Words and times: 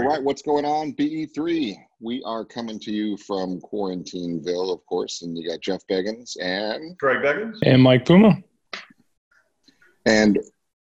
All 0.00 0.06
right, 0.06 0.22
what's 0.22 0.40
going 0.40 0.64
on? 0.64 0.94
BE3. 0.94 1.76
We 2.00 2.22
are 2.24 2.42
coming 2.42 2.80
to 2.80 2.90
you 2.90 3.18
from 3.18 3.60
Quarantineville, 3.60 4.72
of 4.72 4.86
course, 4.86 5.20
and 5.20 5.36
you 5.36 5.50
got 5.50 5.60
Jeff 5.60 5.86
Beggins 5.88 6.38
and 6.40 6.98
Craig 6.98 7.18
Beggins 7.22 7.58
and 7.66 7.82
Mike 7.82 8.06
Puma. 8.06 8.42
And 10.06 10.38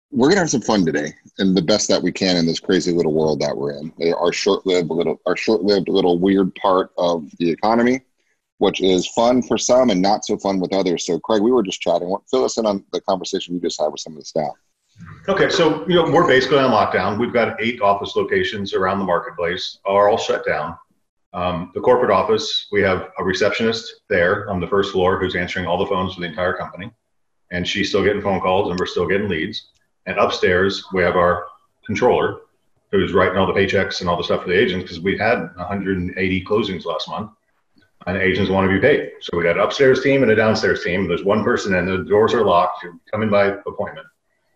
we're 0.09 0.29
gonna 0.29 0.39
have 0.39 0.49
some 0.49 0.61
fun 0.61 0.85
today, 0.85 1.13
and 1.37 1.53
the 1.53 1.61
best 1.61 1.89
that 1.89 2.01
we 2.01 2.13
can 2.13 2.37
in 2.37 2.45
this 2.45 2.61
crazy 2.61 2.93
little 2.93 3.13
world 3.13 3.41
that 3.41 3.57
we're 3.57 3.77
in. 3.77 3.91
Our 4.13 4.31
short-lived 4.31 4.89
little, 4.89 5.19
our 5.25 5.35
short-lived 5.35 5.89
little 5.89 6.17
weird 6.17 6.55
part 6.55 6.91
of 6.97 7.29
the 7.39 7.51
economy, 7.51 7.99
which 8.59 8.79
is 8.79 9.05
fun 9.09 9.41
for 9.41 9.57
some 9.57 9.89
and 9.89 10.01
not 10.01 10.23
so 10.23 10.37
fun 10.37 10.61
with 10.61 10.71
others. 10.71 11.05
So, 11.05 11.19
Craig, 11.19 11.41
we 11.41 11.51
were 11.51 11.61
just 11.61 11.81
chatting. 11.81 12.15
Fill 12.31 12.45
us 12.45 12.57
in 12.57 12.65
on 12.65 12.85
the 12.93 13.01
conversation 13.01 13.53
you 13.53 13.59
just 13.59 13.81
had 13.81 13.89
with 13.89 13.99
some 13.99 14.13
of 14.13 14.19
the 14.19 14.25
staff. 14.25 14.53
Okay, 15.29 15.47
so 15.49 15.87
you 15.87 15.93
know 15.93 16.09
we're 16.09 16.25
basically 16.25 16.57
on 16.57 16.71
lockdown. 16.71 17.19
We've 17.19 17.31
got 17.31 17.61
eight 17.61 17.81
office 17.81 18.15
locations 18.15 18.73
around 18.73 18.97
the 18.97 19.05
marketplace, 19.05 19.77
are 19.85 20.09
all 20.09 20.17
shut 20.17 20.43
down. 20.43 20.75
Um, 21.33 21.71
the 21.75 21.81
corporate 21.81 22.09
office, 22.09 22.67
we 22.71 22.81
have 22.81 23.11
a 23.19 23.23
receptionist 23.23 24.01
there 24.09 24.49
on 24.49 24.59
the 24.59 24.65
first 24.65 24.91
floor 24.91 25.19
who's 25.19 25.35
answering 25.35 25.67
all 25.67 25.77
the 25.77 25.85
phones 25.85 26.15
for 26.15 26.21
the 26.21 26.25
entire 26.25 26.53
company, 26.53 26.91
and 27.51 27.67
she's 27.67 27.89
still 27.89 28.03
getting 28.03 28.23
phone 28.23 28.41
calls, 28.41 28.71
and 28.71 28.79
we're 28.79 28.87
still 28.87 29.05
getting 29.05 29.29
leads. 29.29 29.69
And 30.07 30.17
upstairs, 30.17 30.83
we 30.93 31.03
have 31.03 31.15
our 31.15 31.45
controller 31.85 32.39
who's 32.91 33.13
writing 33.13 33.37
all 33.37 33.45
the 33.45 33.53
paychecks 33.53 33.99
and 33.99 34.09
all 34.09 34.17
the 34.17 34.23
stuff 34.23 34.41
for 34.41 34.49
the 34.49 34.59
agents 34.59 34.81
because 34.81 34.99
we 34.99 35.15
had 35.15 35.41
180 35.57 36.43
closings 36.43 36.85
last 36.85 37.07
month, 37.07 37.29
and 38.07 38.17
agents 38.17 38.49
want 38.49 38.67
to 38.67 38.73
be 38.73 38.81
paid. 38.81 39.11
So 39.21 39.37
we 39.37 39.43
got 39.43 39.57
an 39.57 39.61
upstairs 39.61 40.01
team 40.01 40.23
and 40.23 40.31
a 40.31 40.35
downstairs 40.35 40.83
team. 40.83 41.07
There's 41.07 41.23
one 41.23 41.43
person, 41.43 41.75
and 41.75 41.87
the 41.87 41.99
doors 41.99 42.33
are 42.33 42.43
locked. 42.43 42.81
You 42.81 42.99
come 43.11 43.21
in 43.21 43.29
by 43.29 43.49
appointment 43.67 44.07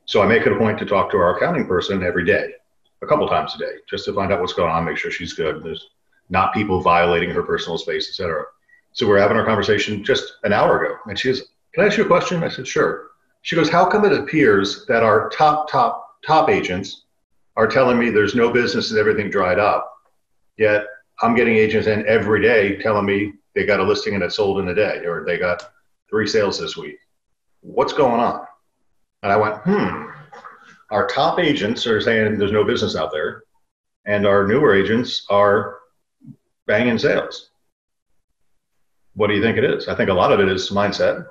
so 0.05 0.21
I 0.21 0.27
make 0.27 0.46
it 0.46 0.51
a 0.51 0.57
point 0.57 0.77
to 0.79 0.85
talk 0.85 1.12
to 1.12 1.18
our 1.18 1.37
accounting 1.37 1.65
person 1.65 2.04
every 2.04 2.26
day, 2.26 2.54
a 3.01 3.07
couple 3.07 3.27
times 3.27 3.55
a 3.55 3.57
day, 3.57 3.76
just 3.90 4.05
to 4.05 4.13
find 4.13 4.32
out 4.32 4.41
what's 4.41 4.54
going 4.54 4.71
on, 4.71 4.85
make 4.85 4.98
sure 4.98 5.12
she's 5.12 5.34
good. 5.34 5.63
There's 5.63 5.90
not 6.29 6.54
people 6.54 6.82
violating 6.82 7.29
her 7.29 7.43
personal 7.43 7.77
space, 7.77 8.09
etc. 8.09 8.46
So 8.91 9.07
we're 9.07 9.20
having 9.20 9.37
our 9.37 9.46
conversation 9.46 10.04
just 10.04 10.34
an 10.43 10.54
hour 10.54 10.84
ago, 10.84 10.96
and 11.07 11.18
she 11.18 11.29
goes, 11.29 11.49
"Can 11.74 11.84
I 11.84 11.87
ask 11.87 11.98
you 11.98 12.04
a 12.04 12.07
question?" 12.07 12.43
I 12.43 12.49
said, 12.49 12.68
"Sure." 12.68 13.12
She 13.41 13.55
goes, 13.55 13.70
"How 13.70 13.85
come 13.85 14.05
it 14.05 14.13
appears 14.13 14.85
that 14.85 15.04
our 15.04 15.29
top, 15.29 15.70
top, 15.70 16.21
top 16.26 16.49
agents 16.49 17.05
are 17.55 17.68
telling 17.68 17.99
me 17.99 18.09
there's 18.09 18.35
no 18.35 18.51
business 18.51 18.91
and 18.91 18.99
everything 18.99 19.29
dried 19.29 19.59
up, 19.59 19.91
yet 20.57 20.85
I'm 21.21 21.35
getting 21.35 21.55
agents 21.55 21.87
in 21.87 22.05
every 22.07 22.41
day 22.41 22.77
telling 22.77 23.05
me 23.05 23.34
they 23.54 23.65
got 23.65 23.79
a 23.79 23.84
listing 23.84 24.15
and 24.15 24.24
it 24.24 24.31
sold 24.31 24.59
in 24.59 24.70
a 24.70 24.76
day, 24.76 25.05
or 25.05 25.24
they 25.26 25.37
got 25.37 25.71
three 26.09 26.27
sales 26.27 26.59
this 26.59 26.77
week. 26.77 26.98
What's 27.62 27.93
going 27.93 28.20
on?" 28.20 28.48
And 29.24 29.32
I 29.32 29.38
went, 29.38 29.55
hmm, 29.63 30.10
our 30.91 31.07
top 31.07 31.40
agents 31.40 31.88
are 31.88 32.02
saying 32.02 32.38
there's 32.38 32.52
no 32.52 32.66
business 32.66 32.96
out 32.96 33.12
there, 33.12 33.43
and 34.05 34.27
our 34.27 34.46
newer 34.46 34.76
agents 34.76 35.26
are 35.30 35.80
banging 36.68 36.98
sales. 36.98 37.49
What 39.15 39.27
do 39.27 39.34
you 39.34 39.41
think 39.41 39.57
it 39.57 39.63
is? 39.63 39.88
I 39.88 39.96
think 39.96 40.10
a 40.10 40.13
lot 40.13 40.32
of 40.32 40.40
it 40.40 40.49
is 40.49 40.70
mindset. 40.70 41.26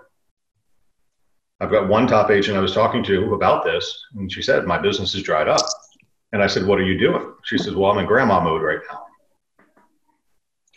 I've 1.60 1.70
got 1.70 1.88
one 1.88 2.06
top 2.06 2.30
agent 2.30 2.56
I 2.56 2.60
was 2.60 2.72
talking 2.72 3.04
to 3.04 3.34
about 3.34 3.62
this, 3.62 4.04
and 4.16 4.32
she 4.32 4.42
said, 4.42 4.64
My 4.66 4.78
business 4.78 5.14
is 5.14 5.22
dried 5.22 5.48
up. 5.48 5.60
And 6.32 6.42
I 6.42 6.46
said, 6.46 6.66
What 6.66 6.78
are 6.78 6.84
you 6.84 6.98
doing? 6.98 7.34
She 7.44 7.58
says, 7.58 7.74
Well, 7.74 7.90
I'm 7.90 7.98
in 7.98 8.06
grandma 8.06 8.42
mode 8.42 8.62
right 8.62 8.80
now. 8.90 9.06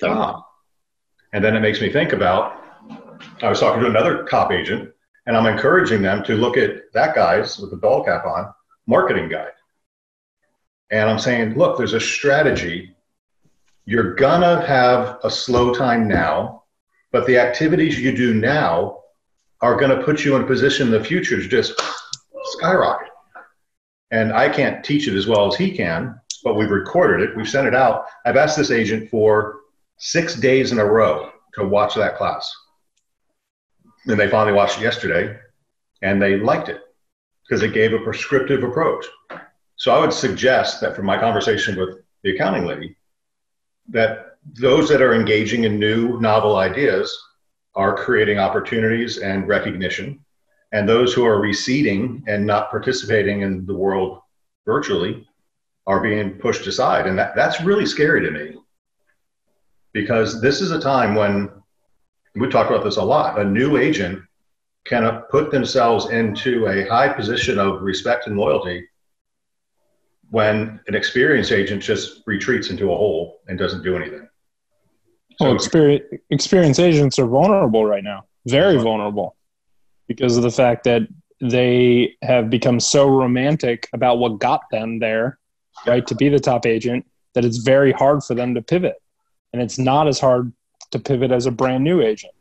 Ah. 0.04 0.46
And 1.34 1.44
then 1.44 1.56
it 1.56 1.62
makes 1.62 1.80
me 1.82 1.90
think 1.92 2.14
about 2.14 2.62
I 3.42 3.50
was 3.50 3.60
talking 3.60 3.82
to 3.82 3.90
another 3.90 4.26
top 4.26 4.52
agent 4.52 4.92
and 5.26 5.36
I'm 5.36 5.48
encouraging 5.48 6.02
them 6.02 6.24
to 6.24 6.36
look 6.36 6.58
at 6.58 6.92
that 6.94 7.16
guy's 7.16 7.58
with 7.58 7.72
the 7.72 7.78
ball 7.78 8.04
cap 8.04 8.26
on 8.26 8.54
marketing 8.88 9.30
guide. 9.30 9.52
And 10.92 11.10
I'm 11.10 11.20
saying, 11.20 11.56
look, 11.56 11.78
there's 11.78 11.94
a 11.94 12.00
strategy. 12.00 12.96
You're 13.86 14.14
gonna 14.16 14.66
have 14.66 15.20
a 15.24 15.32
slow 15.32 15.74
time 15.74 16.08
now, 16.08 16.64
but 17.12 17.26
the 17.26 17.38
activities 17.38 18.00
you 18.00 18.16
do 18.16 18.34
now 18.34 19.00
are 19.62 19.76
gonna 19.76 20.04
put 20.04 20.24
you 20.24 20.36
in 20.36 20.44
a 20.44 20.48
position 20.48 20.88
in 20.88 20.94
the 20.94 21.04
future 21.04 21.42
to 21.42 21.48
just 21.48 21.80
skyrocket. 22.44 23.10
And 24.12 24.32
I 24.32 24.48
can't 24.48 24.86
teach 24.86 25.08
it 25.08 25.18
as 25.18 25.26
well 25.26 25.48
as 25.48 25.56
he 25.56 25.72
can, 25.72 26.20
but 26.44 26.56
we've 26.56 26.70
recorded 26.70 27.28
it, 27.28 27.36
we've 27.36 27.50
sent 27.50 27.68
it 27.68 27.74
out. 27.74 28.06
I've 28.26 28.38
asked 28.38 28.58
this 28.58 28.70
agent 28.70 29.10
for 29.10 29.62
six 29.98 30.36
days 30.36 30.72
in 30.72 30.78
a 30.78 30.86
row 30.86 31.32
to 31.56 31.68
watch 31.68 31.96
that 31.96 32.18
class 32.18 32.54
and 34.08 34.20
they 34.20 34.30
finally 34.30 34.56
watched 34.56 34.80
it 34.80 34.84
yesterday 34.84 35.38
and 36.02 36.22
they 36.22 36.38
liked 36.38 36.70
it 36.70 36.82
because 37.44 37.64
it 37.64 37.74
gave 37.74 37.94
a 37.94 38.00
prescriptive 38.00 38.64
approach. 38.64 39.06
So 39.78 39.92
I 39.92 40.00
would 40.00 40.14
suggest 40.14 40.82
that 40.82 40.96
from 40.96 41.06
my 41.06 41.18
conversation 41.20 41.78
with 41.80 42.00
the 42.24 42.36
accounting 42.36 42.66
lady, 42.66 42.96
that 43.90 44.38
those 44.54 44.90
that 44.90 45.02
are 45.02 45.14
engaging 45.14 45.64
in 45.64 45.80
new 45.80 46.20
novel 46.20 46.58
ideas 46.58 47.16
are 47.76 47.96
creating 47.96 48.40
opportunities 48.40 49.18
and 49.18 49.48
recognition. 49.48 50.24
And 50.72 50.88
those 50.88 51.14
who 51.14 51.26
are 51.26 51.40
receding 51.40 52.24
and 52.28 52.46
not 52.46 52.72
participating 52.72 53.42
in 53.42 53.66
the 53.66 53.76
world 53.76 54.20
virtually 54.66 55.28
are 55.88 56.02
being 56.02 56.32
pushed 56.32 56.66
aside. 56.68 57.06
And 57.06 57.18
that, 57.20 57.36
that's 57.36 57.62
really 57.62 57.86
scary 57.86 58.22
to 58.22 58.32
me 58.32 58.58
because 59.94 60.42
this 60.42 60.62
is 60.62 60.72
a 60.72 60.80
time 60.80 61.16
when 61.16 61.50
we 62.36 62.50
talk 62.50 62.70
about 62.70 62.84
this 62.84 62.98
a 62.98 63.04
lot. 63.04 63.40
A 63.40 63.44
new 63.44 63.78
agent 63.78 64.22
can 64.86 65.24
put 65.32 65.52
themselves 65.52 66.10
into 66.10 66.68
a 66.68 66.88
high 66.88 67.10
position 67.10 67.58
of 67.58 67.82
respect 67.82 68.28
and 68.28 68.38
loyalty 68.38 68.88
when 70.30 70.80
an 70.88 70.96
experienced 70.96 71.52
agent 71.52 71.82
just 71.82 72.22
retreats 72.26 72.70
into 72.70 72.92
a 72.92 72.96
hole 72.96 73.42
and 73.48 73.58
doesn't 73.58 73.84
do 73.84 73.96
anything. 73.96 74.28
Oh, 75.34 75.36
so, 75.38 75.46
well, 75.46 75.56
experience, 75.56 76.04
experienced 76.30 76.80
agents 76.80 77.20
are 77.20 77.28
vulnerable 77.28 77.86
right 77.86 78.04
now, 78.04 78.26
very 78.46 78.78
vulnerable, 78.78 79.36
because 80.08 80.38
of 80.38 80.44
the 80.44 80.52
fact 80.52 80.84
that 80.86 81.02
they 81.42 82.16
have 82.22 82.50
become 82.50 82.80
so 82.80 83.08
romantic 83.08 83.88
about 83.94 84.20
what 84.20 84.40
got 84.40 84.62
them 84.72 85.00
there, 85.00 85.40
right, 85.86 86.06
to 86.08 86.16
be 86.16 86.30
the 86.30 86.40
top 86.40 86.66
agent, 86.66 87.06
that 87.34 87.44
it's 87.44 87.58
very 87.58 87.92
hard 87.92 88.24
for 88.24 88.34
them 88.34 88.56
to 88.56 88.62
pivot. 88.62 88.96
And 89.52 89.62
it's 89.62 89.78
not 89.78 90.08
as 90.08 90.20
hard 90.20 90.54
to 90.92 91.00
pivot 91.00 91.32
as 91.32 91.46
a 91.46 91.52
brand 91.52 91.84
new 91.84 92.02
agent. 92.02 92.34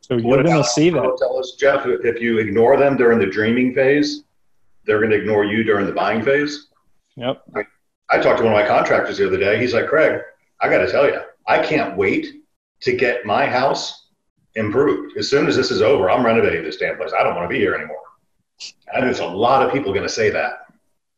So 0.00 0.16
you're 0.16 0.42
going 0.42 0.62
to 0.62 0.64
see 0.64 0.90
that. 0.90 1.16
Tell 1.18 1.38
us, 1.38 1.56
Jeff, 1.58 1.86
if 1.86 2.20
you 2.20 2.38
ignore 2.38 2.76
them 2.76 2.96
during 2.96 3.18
the 3.18 3.26
dreaming 3.26 3.74
phase, 3.74 4.24
they're 4.84 4.98
going 4.98 5.10
to 5.10 5.16
ignore 5.16 5.44
you 5.44 5.62
during 5.62 5.86
the 5.86 5.92
buying 5.92 6.22
phase. 6.22 6.68
Yep. 7.16 7.42
I, 7.54 7.62
I 8.10 8.18
talked 8.18 8.38
to 8.38 8.44
one 8.44 8.52
of 8.52 8.58
my 8.58 8.66
contractors 8.66 9.18
the 9.18 9.26
other 9.26 9.38
day. 9.38 9.60
He's 9.60 9.72
like, 9.72 9.86
Craig, 9.86 10.20
I 10.60 10.68
got 10.68 10.78
to 10.78 10.90
tell 10.90 11.06
you, 11.06 11.20
I 11.46 11.64
can't 11.64 11.96
wait 11.96 12.42
to 12.80 12.96
get 12.96 13.24
my 13.24 13.46
house 13.46 14.08
improved. 14.56 15.16
As 15.16 15.28
soon 15.28 15.46
as 15.46 15.56
this 15.56 15.70
is 15.70 15.82
over, 15.82 16.10
I'm 16.10 16.26
renovating 16.26 16.64
this 16.64 16.76
damn 16.76 16.96
place. 16.96 17.12
I 17.18 17.22
don't 17.22 17.36
want 17.36 17.44
to 17.44 17.52
be 17.52 17.60
here 17.60 17.74
anymore. 17.74 17.98
And 18.92 19.04
there's 19.04 19.20
a 19.20 19.26
lot 19.26 19.64
of 19.64 19.72
people 19.72 19.92
going 19.92 20.06
to 20.06 20.12
say 20.12 20.30
that. 20.30 20.66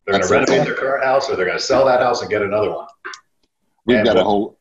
They're 0.04 0.18
going 0.18 0.26
to 0.26 0.32
renovate 0.32 0.66
their 0.66 0.74
current 0.74 1.04
house 1.04 1.30
or 1.30 1.36
they're 1.36 1.46
going 1.46 1.58
to 1.58 1.64
sell 1.64 1.86
that 1.86 2.00
house 2.00 2.20
and 2.20 2.30
get 2.30 2.42
another 2.42 2.70
one. 2.70 2.86
We've 3.86 3.98
and 3.98 4.06
got 4.06 4.16
a 4.16 4.24
whole 4.24 4.58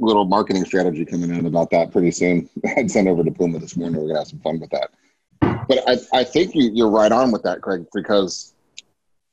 little 0.00 0.24
marketing 0.24 0.64
strategy 0.64 1.04
coming 1.04 1.30
in 1.30 1.46
about 1.46 1.70
that 1.70 1.92
pretty 1.92 2.10
soon. 2.10 2.48
I'd 2.76 2.90
send 2.90 3.08
over 3.08 3.22
to 3.22 3.30
Puma 3.30 3.58
this 3.58 3.76
morning. 3.76 4.00
We're 4.00 4.08
gonna 4.08 4.20
have 4.20 4.28
some 4.28 4.40
fun 4.40 4.58
with 4.58 4.70
that. 4.70 4.90
But 5.40 5.88
I, 5.88 6.20
I 6.20 6.24
think 6.24 6.54
you, 6.54 6.70
you're 6.72 6.90
right 6.90 7.12
on 7.12 7.30
with 7.30 7.42
that, 7.44 7.60
Craig, 7.60 7.86
because 7.94 8.54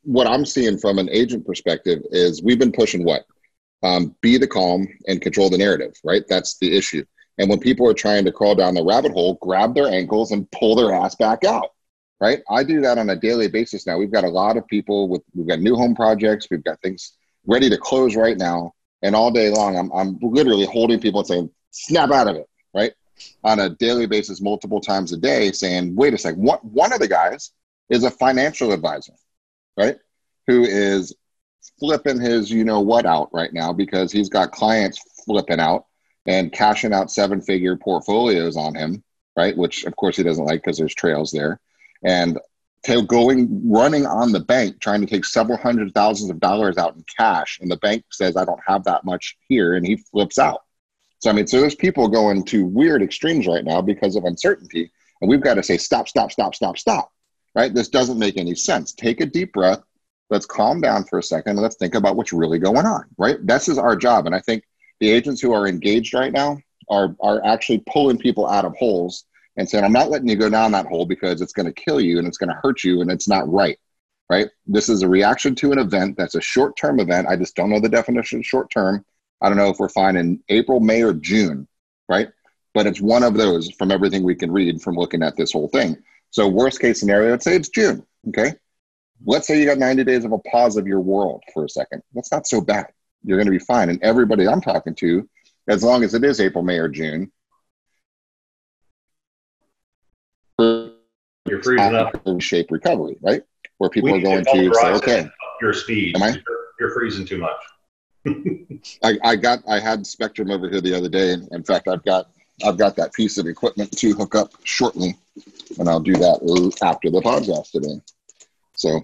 what 0.03 0.28
I'm 0.28 0.45
seeing 0.45 0.78
from 0.78 1.00
an 1.00 1.09
agent 1.09 1.45
perspective 1.45 2.01
is 2.11 2.44
we've 2.44 2.59
been 2.59 2.72
pushing 2.72 3.03
what? 3.03 3.25
Um, 3.83 4.16
be 4.22 4.38
the 4.38 4.47
calm 4.47 4.88
and 5.07 5.22
control 5.22 5.50
the 5.50 5.57
narrative, 5.57 5.94
right? 6.03 6.23
That's 6.28 6.57
the 6.59 6.75
issue. 6.75 7.03
And 7.38 7.49
when 7.49 7.59
people 7.59 7.88
are 7.89 7.94
trying 7.94 8.25
to 8.25 8.31
crawl 8.31 8.55
down 8.55 8.73
the 8.73 8.84
rabbit 8.84 9.11
hole, 9.11 9.38
grab 9.41 9.75
their 9.75 9.88
ankles 9.88 10.31
and 10.31 10.49
pull 10.51 10.75
their 10.75 10.94
ass 10.94 11.16
back 11.16 11.44
out, 11.44 11.70
right? 12.20 12.41
I 12.49 12.63
do 12.63 12.81
that 12.81 12.97
on 12.97 13.09
a 13.09 13.16
daily 13.16 13.47
basis 13.47 13.85
now. 13.85 13.97
We've 13.97 14.11
got 14.11 14.23
a 14.23 14.29
lot 14.29 14.58
of 14.58 14.66
people 14.67 15.08
with, 15.08 15.22
we've 15.35 15.47
got 15.47 15.59
new 15.59 15.75
home 15.75 15.93
projects, 15.96 16.47
we've 16.49 16.63
got 16.63 16.81
things 16.81 17.13
ready 17.46 17.70
to 17.70 17.78
close 17.78 18.16
right 18.16 18.37
now. 18.37 18.73
And 19.02 19.16
all 19.16 19.32
day 19.32 19.49
long, 19.49 19.78
I'm, 19.78 19.91
I'm 19.91 20.17
literally 20.22 20.66
holding 20.66 20.99
people 20.99 21.22
and 21.22 21.28
saying, 21.28 21.49
snap 21.72 22.11
out 22.11 22.28
of 22.28 22.35
it, 22.35 22.49
right? 22.73 22.94
On 23.44 23.59
a 23.59 23.70
daily 23.70 24.05
basis, 24.05 24.41
multiple 24.41 24.82
times 24.82 25.14
a 25.14 25.17
day, 25.17 25.52
saying, 25.52 25.96
wait 25.96 26.14
a 26.14 26.17
second, 26.17 26.41
what, 26.41 26.64
one 26.66 26.94
of 26.94 26.99
the 26.99 27.08
guys 27.08 27.52
is 27.90 28.03
a 28.03 28.11
financial 28.11 28.72
advisor, 28.72 29.14
right? 29.78 29.97
Who 30.47 30.64
is 30.64 31.16
flipping 31.79 32.20
his 32.20 32.49
you 32.49 32.64
know 32.64 32.82
what 32.82 33.05
out 33.05 33.29
right 33.34 33.53
now 33.53 33.73
because 33.73 34.11
he's 34.11 34.29
got 34.29 34.52
clients 34.52 34.99
flipping 35.26 35.59
out 35.59 35.85
and 36.26 36.52
cashing 36.52 36.94
out 36.94 37.11
seven 37.11 37.41
figure 37.41 37.76
portfolios 37.76 38.58
on 38.58 38.76
him, 38.76 39.03
right? 39.35 39.55
Which 39.55 39.85
of 39.85 39.96
course 39.96 40.17
he 40.17 40.23
doesn't 40.23 40.46
like 40.46 40.61
because 40.61 40.78
there's 40.78 40.96
trails 40.96 41.32
there. 41.32 41.59
And 42.03 42.40
going 43.07 43.61
running 43.69 44.05
on 44.05 44.31
the 44.31 44.39
bank 44.39 44.79
trying 44.79 45.01
to 45.01 45.07
take 45.07 45.25
several 45.25 45.57
hundred 45.57 45.93
thousands 45.93 46.29
of 46.29 46.39
dollars 46.39 46.78
out 46.78 46.95
in 46.95 47.03
cash 47.17 47.59
and 47.61 47.69
the 47.69 47.78
bank 47.78 48.03
says 48.11 48.37
i 48.37 48.45
don't 48.45 48.61
have 48.66 48.84
that 48.84 49.03
much 49.03 49.37
here 49.47 49.75
and 49.75 49.85
he 49.85 49.97
flips 49.97 50.39
out 50.39 50.61
so 51.19 51.29
i 51.29 51.34
mean 51.34 51.47
so 51.47 51.59
there's 51.59 51.75
people 51.75 52.07
going 52.07 52.43
to 52.43 52.66
weird 52.66 53.01
extremes 53.01 53.47
right 53.47 53.66
now 53.66 53.81
because 53.81 54.16
of 54.16 54.23
uncertainty 54.23 54.91
and 55.22 55.29
we've 55.29 55.41
got 55.41 55.55
to 55.55 55.63
say 55.63 55.78
stop 55.78 56.07
stop 56.07 56.31
stop 56.31 56.55
stop 56.55 56.78
stop 56.78 57.11
right 57.55 57.73
this 57.73 57.89
doesn't 57.89 58.19
make 58.19 58.37
any 58.37 58.55
sense 58.55 58.93
take 58.93 59.22
a 59.22 59.25
deep 59.25 59.51
breath 59.53 59.81
let's 60.29 60.45
calm 60.45 60.81
down 60.81 61.03
for 61.05 61.19
a 61.19 61.23
second 61.23 61.51
and 61.51 61.61
let's 61.61 61.78
think 61.78 61.95
about 61.95 62.16
what's 62.16 62.34
really 62.34 62.59
going 62.59 62.85
on, 62.85 63.05
right? 63.17 63.37
This 63.45 63.67
is 63.67 63.78
our 63.78 63.95
job. 63.95 64.25
And 64.25 64.35
I 64.35 64.39
think 64.41 64.63
the 64.99 65.09
agents 65.09 65.41
who 65.41 65.53
are 65.53 65.67
engaged 65.67 66.13
right 66.13 66.34
now 66.34 66.57
are, 66.89 67.16
are 67.22 67.43
actually 67.45 67.84
pulling 67.91 68.17
people 68.17 68.47
out 68.47 68.66
of 68.66 68.75
holes 68.75 69.25
and 69.58 69.70
saying, 69.70 69.84
I'm 69.84 69.92
not 69.92 70.09
letting 70.09 70.30
you 70.30 70.36
go 70.36 70.50
down 70.50 70.72
that 70.72 70.86
hole 70.86 71.06
because 71.06 71.42
it's 71.42 71.54
going 71.54 71.66
to 71.66 71.74
kill 71.74 72.00
you 72.00 72.20
and 72.20 72.28
it's 72.28 72.38
going 72.38 72.50
to 72.50 72.59
hurt 72.64 72.84
you 72.84 73.02
and 73.02 73.12
it's 73.12 73.28
not 73.28 73.52
right, 73.52 73.78
right? 74.30 74.48
This 74.66 74.90
is 74.90 75.02
a 75.02 75.09
reaction 75.09 75.56
to 75.56 75.72
an 75.72 75.80
event 75.80 76.16
that's 76.18 76.36
a 76.36 76.42
short 76.42 76.78
term 76.78 77.00
event. 77.00 77.28
I 77.28 77.36
just 77.36 77.56
don't 77.56 77.70
know 77.70 77.80
the 77.80 77.90
definition 77.90 78.40
of 78.40 78.46
short 78.46 78.70
term. 78.72 79.04
I 79.42 79.50
don't 79.50 79.58
know 79.58 79.70
if 79.70 79.80
we're 79.80 79.90
fine 79.90 80.16
in 80.16 80.42
April, 80.50 80.80
May, 80.80 81.02
or 81.04 81.14
June, 81.14 81.68
right? 82.08 82.30
But 82.74 82.88
it's 82.88 83.02
one 83.02 83.24
of 83.24 83.34
those 83.34 83.72
from 83.72 83.92
everything 83.92 84.24
we 84.24 84.36
can 84.36 84.52
read 84.52 84.82
from 84.82 84.96
looking 84.96 85.24
at 85.24 85.36
this 85.36 85.52
whole 85.52 85.68
thing. 85.70 85.98
So, 86.30 86.48
worst 86.48 86.80
case 86.80 87.00
scenario, 87.00 87.32
let's 87.32 87.46
say 87.46 87.56
it's 87.56 87.70
June, 87.70 88.06
okay? 88.30 88.54
let's 89.26 89.48
say 89.48 89.59
you 89.59 89.66
got 89.66 89.78
90 89.78 90.04
days 90.04 90.26
of 90.26 90.32
a 90.32 90.40
pause 90.40 90.78
of 90.78 90.88
your 90.88 91.00
world 91.00 91.44
for 91.54 91.66
a 91.66 91.70
second. 91.70 92.02
That's 92.14 92.32
not 92.32 92.48
so 92.48 92.62
bad. 92.62 92.88
You're 93.24 93.38
going 93.38 93.48
to 93.48 93.52
be 93.52 93.59
fine. 93.59 93.90
And 93.90 94.02
everybody 94.04 94.48
I'm 94.48 94.62
talking 94.62 94.96
to, 94.96 95.28
as 95.68 95.84
long 95.84 96.04
as 96.04 96.14
it 96.14 96.24
is 96.24 96.40
April, 96.40 96.64
May, 96.64 96.78
or 96.78 96.88
June, 96.88 97.32
you're 101.66 101.78
freezing 101.78 101.96
up. 101.96 102.42
Shape 102.42 102.72
recovery, 102.72 103.18
right? 103.22 103.42
Where 103.78 103.90
people 103.90 104.14
are 104.16 104.22
going 104.22 104.44
to 104.44 104.74
say, 104.74 104.92
okay, 104.94 105.30
your 105.62 105.74
speed. 105.74 106.16
Am 106.16 106.24
I? 106.24 106.30
You're, 106.30 106.42
you're 106.80 106.92
freezing 106.92 107.26
too 107.26 107.38
much. 107.38 107.62
I, 109.04 109.18
I 109.24 109.36
got 109.36 109.59
I 109.70 109.80
had 109.80 110.06
Spectrum 110.06 110.52
over 110.52 110.70
here 110.70 110.82
the 110.82 110.96
other 110.96 111.09
day. 111.09 111.34
In 111.52 111.64
fact, 111.64 111.88
I've 111.88 112.04
got 112.04 112.30
I've 112.66 112.78
got 112.78 112.96
that 112.98 113.14
piece 113.14 113.38
of 113.38 113.48
equipment 113.48 113.92
to 113.98 114.14
hook 114.14 114.36
up 114.36 114.52
shortly, 114.64 115.16
and 115.80 115.88
I'll 115.88 116.00
do 116.00 116.14
that 116.14 116.76
after 116.82 117.09
the 117.09 117.22
podcast 117.22 117.72
today. 117.72 118.02
So 118.76 119.02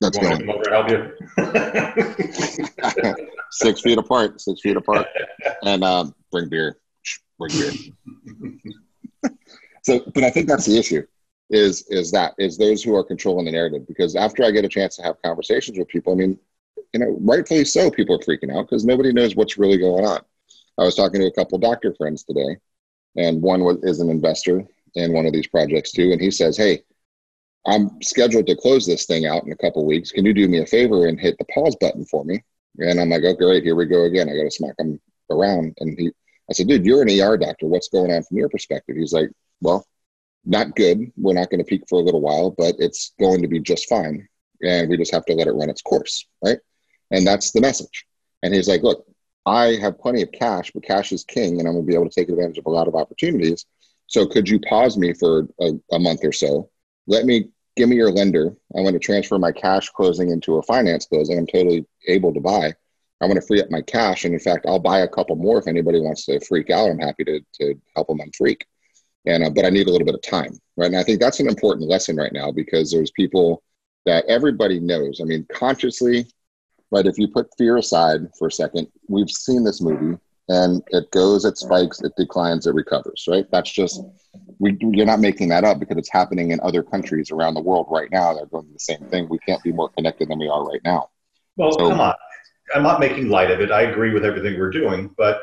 that's 0.00 0.18
going. 0.18 0.46
To 0.46 0.70
help 0.70 0.90
you. 0.90 1.12
six 3.50 3.80
feet 3.80 3.98
apart, 3.98 4.40
six 4.40 4.60
feet 4.60 4.76
apart, 4.76 5.06
and 5.62 5.82
um, 5.84 6.14
bring 6.30 6.48
beer. 6.48 6.78
Bring 7.38 7.52
beer. 7.52 7.72
so, 9.82 10.00
but 10.14 10.24
I 10.24 10.30
think 10.30 10.48
that's 10.48 10.66
the 10.66 10.78
issue. 10.78 11.04
Is 11.50 11.86
is 11.88 12.10
that 12.12 12.34
is 12.38 12.58
those 12.58 12.82
who 12.82 12.94
are 12.94 13.04
controlling 13.04 13.46
the 13.46 13.52
narrative? 13.52 13.86
Because 13.86 14.16
after 14.16 14.44
I 14.44 14.50
get 14.50 14.64
a 14.64 14.68
chance 14.68 14.96
to 14.96 15.02
have 15.02 15.22
conversations 15.22 15.78
with 15.78 15.88
people, 15.88 16.12
I 16.12 16.16
mean, 16.16 16.38
you 16.92 17.00
know, 17.00 17.16
rightfully 17.20 17.64
so, 17.64 17.90
people 17.90 18.16
are 18.16 18.18
freaking 18.18 18.54
out 18.54 18.68
because 18.68 18.84
nobody 18.84 19.12
knows 19.12 19.34
what's 19.34 19.58
really 19.58 19.78
going 19.78 20.04
on. 20.04 20.20
I 20.78 20.82
was 20.82 20.94
talking 20.94 21.20
to 21.20 21.26
a 21.26 21.32
couple 21.32 21.58
doctor 21.58 21.94
friends 21.94 22.22
today, 22.22 22.58
and 23.16 23.40
one 23.40 23.64
was, 23.64 23.78
is 23.82 24.00
an 24.00 24.10
investor 24.10 24.62
in 24.94 25.12
one 25.12 25.26
of 25.26 25.32
these 25.32 25.46
projects 25.46 25.92
too, 25.92 26.12
and 26.12 26.20
he 26.20 26.30
says, 26.30 26.56
"Hey, 26.56 26.82
I'm 27.66 28.00
scheduled 28.02 28.46
to 28.46 28.56
close 28.56 28.86
this 28.86 29.06
thing 29.06 29.26
out 29.26 29.44
in 29.44 29.52
a 29.52 29.56
couple 29.56 29.84
weeks. 29.84 30.10
Can 30.10 30.24
you 30.24 30.32
do 30.32 30.48
me 30.48 30.58
a 30.60 30.66
favor 30.66 31.06
and 31.06 31.20
hit 31.20 31.36
the 31.38 31.44
pause 31.46 31.76
button 31.80 32.04
for 32.04 32.24
me? 32.24 32.42
And 32.78 33.00
I'm 33.00 33.10
like, 33.10 33.22
oh, 33.24 33.34
great, 33.34 33.64
here 33.64 33.74
we 33.74 33.86
go 33.86 34.04
again. 34.04 34.28
I 34.28 34.36
got 34.36 34.44
to 34.44 34.50
smack 34.50 34.74
him 34.78 35.00
around. 35.30 35.76
And 35.80 35.98
he, 35.98 36.10
I 36.48 36.52
said, 36.52 36.68
dude, 36.68 36.86
you're 36.86 37.02
an 37.02 37.10
ER 37.10 37.36
doctor. 37.36 37.66
What's 37.66 37.88
going 37.88 38.12
on 38.12 38.22
from 38.22 38.38
your 38.38 38.48
perspective? 38.48 38.96
He's 38.96 39.12
like, 39.12 39.28
well, 39.60 39.84
not 40.44 40.76
good. 40.76 41.12
We're 41.16 41.34
not 41.34 41.50
going 41.50 41.58
to 41.58 41.64
peak 41.64 41.84
for 41.88 42.00
a 42.00 42.04
little 42.04 42.20
while, 42.20 42.54
but 42.56 42.76
it's 42.78 43.12
going 43.18 43.42
to 43.42 43.48
be 43.48 43.60
just 43.60 43.88
fine. 43.88 44.28
And 44.62 44.88
we 44.88 44.96
just 44.96 45.12
have 45.12 45.24
to 45.26 45.34
let 45.34 45.46
it 45.46 45.52
run 45.52 45.70
its 45.70 45.82
course. 45.82 46.26
Right. 46.44 46.58
And 47.10 47.26
that's 47.26 47.52
the 47.52 47.60
message. 47.60 48.06
And 48.42 48.54
he's 48.54 48.68
like, 48.68 48.82
look, 48.82 49.04
I 49.46 49.76
have 49.80 49.98
plenty 49.98 50.22
of 50.22 50.32
cash, 50.32 50.70
but 50.72 50.82
cash 50.82 51.12
is 51.12 51.24
king, 51.24 51.58
and 51.58 51.66
I'm 51.66 51.74
going 51.74 51.84
to 51.84 51.88
be 51.88 51.94
able 51.94 52.08
to 52.08 52.14
take 52.14 52.28
advantage 52.28 52.58
of 52.58 52.66
a 52.66 52.70
lot 52.70 52.88
of 52.88 52.94
opportunities. 52.94 53.64
So 54.06 54.26
could 54.26 54.48
you 54.48 54.60
pause 54.60 54.96
me 54.96 55.12
for 55.14 55.48
a, 55.60 55.72
a 55.92 55.98
month 55.98 56.20
or 56.24 56.32
so? 56.32 56.70
Let 57.06 57.24
me 57.24 57.50
give 57.76 57.88
me 57.88 57.96
your 57.96 58.10
lender. 58.10 58.54
I 58.76 58.80
want 58.80 58.94
to 58.94 58.98
transfer 58.98 59.38
my 59.38 59.52
cash 59.52 59.88
closing 59.90 60.30
into 60.30 60.56
a 60.56 60.62
finance 60.62 61.06
closing. 61.06 61.38
I'm 61.38 61.46
totally 61.46 61.86
able 62.06 62.34
to 62.34 62.40
buy. 62.40 62.74
I 63.20 63.26
want 63.26 63.36
to 63.36 63.46
free 63.46 63.60
up 63.60 63.70
my 63.70 63.82
cash. 63.82 64.24
And 64.24 64.34
in 64.34 64.40
fact, 64.40 64.66
I'll 64.66 64.78
buy 64.78 65.00
a 65.00 65.08
couple 65.08 65.36
more 65.36 65.58
if 65.58 65.66
anybody 65.66 66.00
wants 66.00 66.26
to 66.26 66.40
freak 66.40 66.70
out. 66.70 66.90
I'm 66.90 66.98
happy 66.98 67.24
to, 67.24 67.40
to 67.60 67.74
help 67.94 68.08
them 68.08 68.18
unfreak. 68.18 68.62
And, 69.26 69.44
uh, 69.44 69.50
but 69.50 69.64
I 69.64 69.70
need 69.70 69.88
a 69.88 69.90
little 69.90 70.06
bit 70.06 70.14
of 70.14 70.22
time, 70.22 70.58
right? 70.76 70.86
And 70.86 70.96
I 70.96 71.02
think 71.02 71.20
that's 71.20 71.40
an 71.40 71.48
important 71.48 71.88
lesson 71.88 72.16
right 72.16 72.32
now 72.32 72.50
because 72.50 72.90
there's 72.90 73.10
people 73.10 73.62
that 74.06 74.24
everybody 74.26 74.80
knows. 74.80 75.20
I 75.20 75.24
mean, 75.24 75.46
consciously, 75.52 76.26
right? 76.90 77.06
If 77.06 77.18
you 77.18 77.28
put 77.28 77.48
fear 77.58 77.76
aside 77.76 78.20
for 78.38 78.48
a 78.48 78.52
second, 78.52 78.88
we've 79.08 79.30
seen 79.30 79.64
this 79.64 79.80
movie 79.80 80.18
and 80.48 80.82
it 80.88 81.10
goes, 81.10 81.44
it 81.44 81.58
spikes, 81.58 82.00
it 82.00 82.12
declines, 82.16 82.66
it 82.66 82.74
recovers, 82.74 83.26
right? 83.28 83.44
That's 83.50 83.70
just, 83.70 84.00
we, 84.58 84.78
you're 84.80 85.04
not 85.04 85.20
making 85.20 85.48
that 85.48 85.64
up 85.64 85.78
because 85.78 85.98
it's 85.98 86.10
happening 86.10 86.52
in 86.52 86.60
other 86.60 86.82
countries 86.82 87.30
around 87.30 87.54
the 87.54 87.60
world 87.60 87.86
right 87.90 88.10
now. 88.10 88.32
They're 88.32 88.46
going 88.46 88.72
the 88.72 88.78
same 88.78 89.04
thing. 89.10 89.28
We 89.28 89.38
can't 89.40 89.62
be 89.62 89.72
more 89.72 89.90
connected 89.90 90.28
than 90.28 90.38
we 90.38 90.48
are 90.48 90.64
right 90.64 90.80
now. 90.84 91.10
Well, 91.56 91.72
so, 91.72 91.90
come 91.90 92.00
on. 92.00 92.14
I'm 92.74 92.82
not 92.82 93.00
making 93.00 93.28
light 93.28 93.50
of 93.50 93.60
it. 93.60 93.70
I 93.70 93.82
agree 93.82 94.12
with 94.12 94.24
everything 94.24 94.58
we're 94.58 94.70
doing, 94.70 95.14
but 95.18 95.40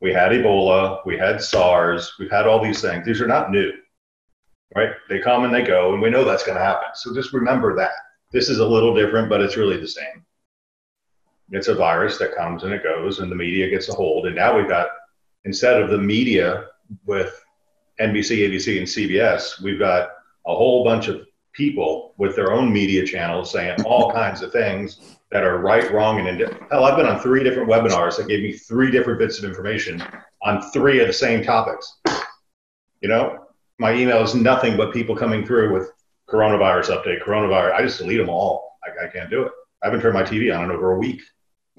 we 0.00 0.12
had 0.12 0.32
Ebola, 0.32 1.04
we 1.04 1.18
had 1.18 1.42
SARS, 1.42 2.14
we've 2.18 2.30
had 2.30 2.46
all 2.46 2.62
these 2.62 2.80
things. 2.80 3.04
These 3.04 3.20
are 3.20 3.26
not 3.26 3.50
new, 3.50 3.72
right? 4.74 4.92
They 5.08 5.18
come 5.18 5.44
and 5.44 5.54
they 5.54 5.62
go, 5.62 5.92
and 5.92 6.02
we 6.02 6.10
know 6.10 6.24
that's 6.24 6.44
going 6.44 6.56
to 6.56 6.64
happen. 6.64 6.88
So 6.94 7.14
just 7.14 7.32
remember 7.32 7.76
that. 7.76 7.92
This 8.32 8.48
is 8.48 8.58
a 8.58 8.66
little 8.66 8.94
different, 8.94 9.28
but 9.28 9.40
it's 9.40 9.56
really 9.56 9.76
the 9.76 9.88
same. 9.88 10.24
It's 11.50 11.68
a 11.68 11.74
virus 11.74 12.16
that 12.18 12.36
comes 12.36 12.62
and 12.62 12.72
it 12.72 12.82
goes, 12.82 13.18
and 13.18 13.30
the 13.30 13.36
media 13.36 13.68
gets 13.68 13.88
a 13.88 13.92
hold. 13.92 14.26
And 14.26 14.36
now 14.36 14.56
we've 14.56 14.68
got, 14.68 14.88
instead 15.44 15.80
of 15.82 15.90
the 15.90 15.98
media 15.98 16.66
with 17.04 17.44
NBC, 18.00 18.48
ABC, 18.48 18.78
and 18.78 18.86
CBS, 18.86 19.60
we've 19.60 19.78
got 19.78 20.10
a 20.46 20.54
whole 20.54 20.84
bunch 20.84 21.08
of 21.08 21.26
people 21.52 22.14
with 22.16 22.36
their 22.36 22.52
own 22.52 22.72
media 22.72 23.04
channels 23.04 23.50
saying 23.50 23.82
all 23.82 24.12
kinds 24.12 24.40
of 24.40 24.52
things 24.52 25.18
that 25.32 25.44
are 25.44 25.58
right, 25.58 25.90
wrong, 25.92 26.18
and 26.18 26.28
indifferent. 26.28 26.62
Hell, 26.70 26.84
I've 26.84 26.96
been 26.96 27.06
on 27.06 27.20
three 27.20 27.44
different 27.44 27.68
webinars 27.68 28.16
that 28.16 28.28
gave 28.28 28.42
me 28.42 28.52
three 28.52 28.90
different 28.90 29.18
bits 29.18 29.38
of 29.38 29.44
information 29.44 30.02
on 30.42 30.70
three 30.72 31.00
of 31.00 31.06
the 31.06 31.12
same 31.12 31.42
topics. 31.42 32.00
You 33.00 33.08
know, 33.08 33.46
my 33.78 33.94
email 33.94 34.22
is 34.22 34.34
nothing 34.34 34.76
but 34.76 34.92
people 34.92 35.16
coming 35.16 35.46
through 35.46 35.72
with 35.72 35.90
coronavirus 36.28 36.96
update, 36.96 37.22
coronavirus. 37.22 37.74
I 37.74 37.82
just 37.82 37.98
delete 37.98 38.18
them 38.18 38.28
all. 38.28 38.76
I, 38.84 39.06
I 39.06 39.08
can't 39.08 39.30
do 39.30 39.42
it. 39.42 39.52
I 39.82 39.86
haven't 39.86 40.00
turned 40.00 40.14
my 40.14 40.22
TV 40.22 40.56
on 40.56 40.64
in 40.64 40.70
over 40.70 40.92
a 40.92 40.98
week 40.98 41.22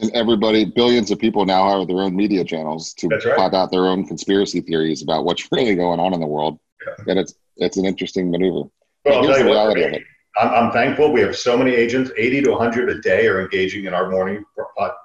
and 0.01 0.11
everybody, 0.13 0.65
billions 0.65 1.11
of 1.11 1.19
people 1.19 1.45
now 1.45 1.79
have 1.79 1.87
their 1.87 2.01
own 2.01 2.15
media 2.15 2.43
channels 2.43 2.93
to 2.95 3.07
right. 3.07 3.35
pop 3.35 3.53
out 3.53 3.71
their 3.71 3.87
own 3.87 4.05
conspiracy 4.05 4.61
theories 4.61 5.01
about 5.01 5.25
what's 5.25 5.47
really 5.51 5.75
going 5.75 5.99
on 5.99 6.13
in 6.13 6.19
the 6.19 6.27
world. 6.27 6.59
Yeah. 6.85 7.05
And 7.07 7.19
it's 7.19 7.35
it's 7.57 7.77
an 7.77 7.85
interesting 7.85 8.31
maneuver. 8.31 8.69
Well, 9.05 9.23
here's 9.23 9.37
the 9.37 9.45
reality 9.45 9.81
what, 9.81 9.89
of 9.89 9.95
it. 9.95 10.03
I'm, 10.37 10.49
I'm, 10.49 10.71
thankful 10.71 11.11
we 11.11 11.21
have 11.21 11.35
so 11.35 11.57
many 11.57 11.71
agents, 11.71 12.11
80 12.17 12.43
to 12.43 12.51
100 12.51 12.89
a 12.89 13.01
day 13.01 13.27
are 13.27 13.41
engaging 13.41 13.85
in 13.85 13.93
our 13.93 14.09
morning 14.09 14.43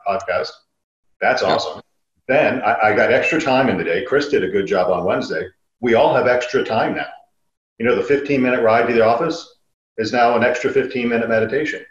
podcast. 0.07 0.51
That's 1.21 1.43
awesome. 1.43 1.77
Yeah. 1.77 1.81
Then 2.29 2.63
I, 2.63 2.89
I 2.89 2.97
got 2.97 3.13
extra 3.13 3.41
time 3.41 3.69
in 3.69 3.77
the 3.77 3.85
day. 3.85 4.05
Chris 4.05 4.29
did 4.29 4.45
a 4.45 4.49
good 4.49 4.67
job 4.67 4.91
on 4.91 5.05
Wednesday. 5.05 5.49
We 5.81 5.95
all 5.95 6.15
have 6.15 6.27
extra 6.27 6.65
time 6.65 6.95
now. 6.95 7.09
You 7.79 7.87
know, 7.87 7.95
the 7.95 8.03
15 8.03 8.41
minute 8.41 8.63
ride 8.63 8.87
to 8.87 8.95
the 8.95 9.05
office 9.05 9.57
is 9.99 10.13
now 10.13 10.37
an 10.37 10.45
extra 10.45 10.71
15 10.71 11.09
minute 11.09 11.29
meditation. 11.29 11.85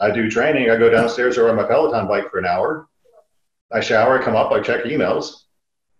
I 0.00 0.10
do 0.10 0.30
training. 0.30 0.70
I 0.70 0.76
go 0.76 0.90
downstairs 0.90 1.38
or 1.38 1.48
on 1.48 1.56
my 1.56 1.64
Peloton 1.64 2.06
bike 2.06 2.30
for 2.30 2.38
an 2.38 2.46
hour. 2.46 2.88
I 3.72 3.80
shower, 3.80 4.20
I 4.20 4.24
come 4.24 4.36
up, 4.36 4.50
I 4.50 4.60
check 4.60 4.84
emails. 4.84 5.42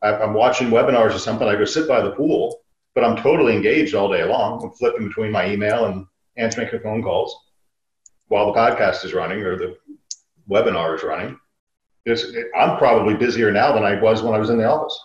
I'm 0.00 0.32
watching 0.32 0.70
webinars 0.70 1.14
or 1.14 1.18
something. 1.18 1.48
I 1.48 1.56
go 1.56 1.64
sit 1.64 1.88
by 1.88 2.00
the 2.00 2.12
pool, 2.12 2.60
but 2.94 3.04
I'm 3.04 3.16
totally 3.16 3.54
engaged 3.54 3.94
all 3.94 4.10
day 4.10 4.24
long. 4.24 4.62
I'm 4.62 4.70
flipping 4.70 5.08
between 5.08 5.32
my 5.32 5.50
email 5.50 5.86
and 5.86 6.06
answering 6.38 6.68
phone 6.82 7.02
calls 7.02 7.36
while 8.28 8.52
the 8.52 8.58
podcast 8.58 9.04
is 9.04 9.12
running 9.12 9.40
or 9.42 9.56
the 9.56 9.76
webinar 10.48 10.94
is 10.94 11.02
running. 11.02 11.38
It's, 12.04 12.24
I'm 12.56 12.78
probably 12.78 13.14
busier 13.14 13.50
now 13.50 13.72
than 13.72 13.84
I 13.84 14.00
was 14.00 14.22
when 14.22 14.34
I 14.34 14.38
was 14.38 14.48
in 14.50 14.58
the 14.58 14.64
office. 14.64 14.98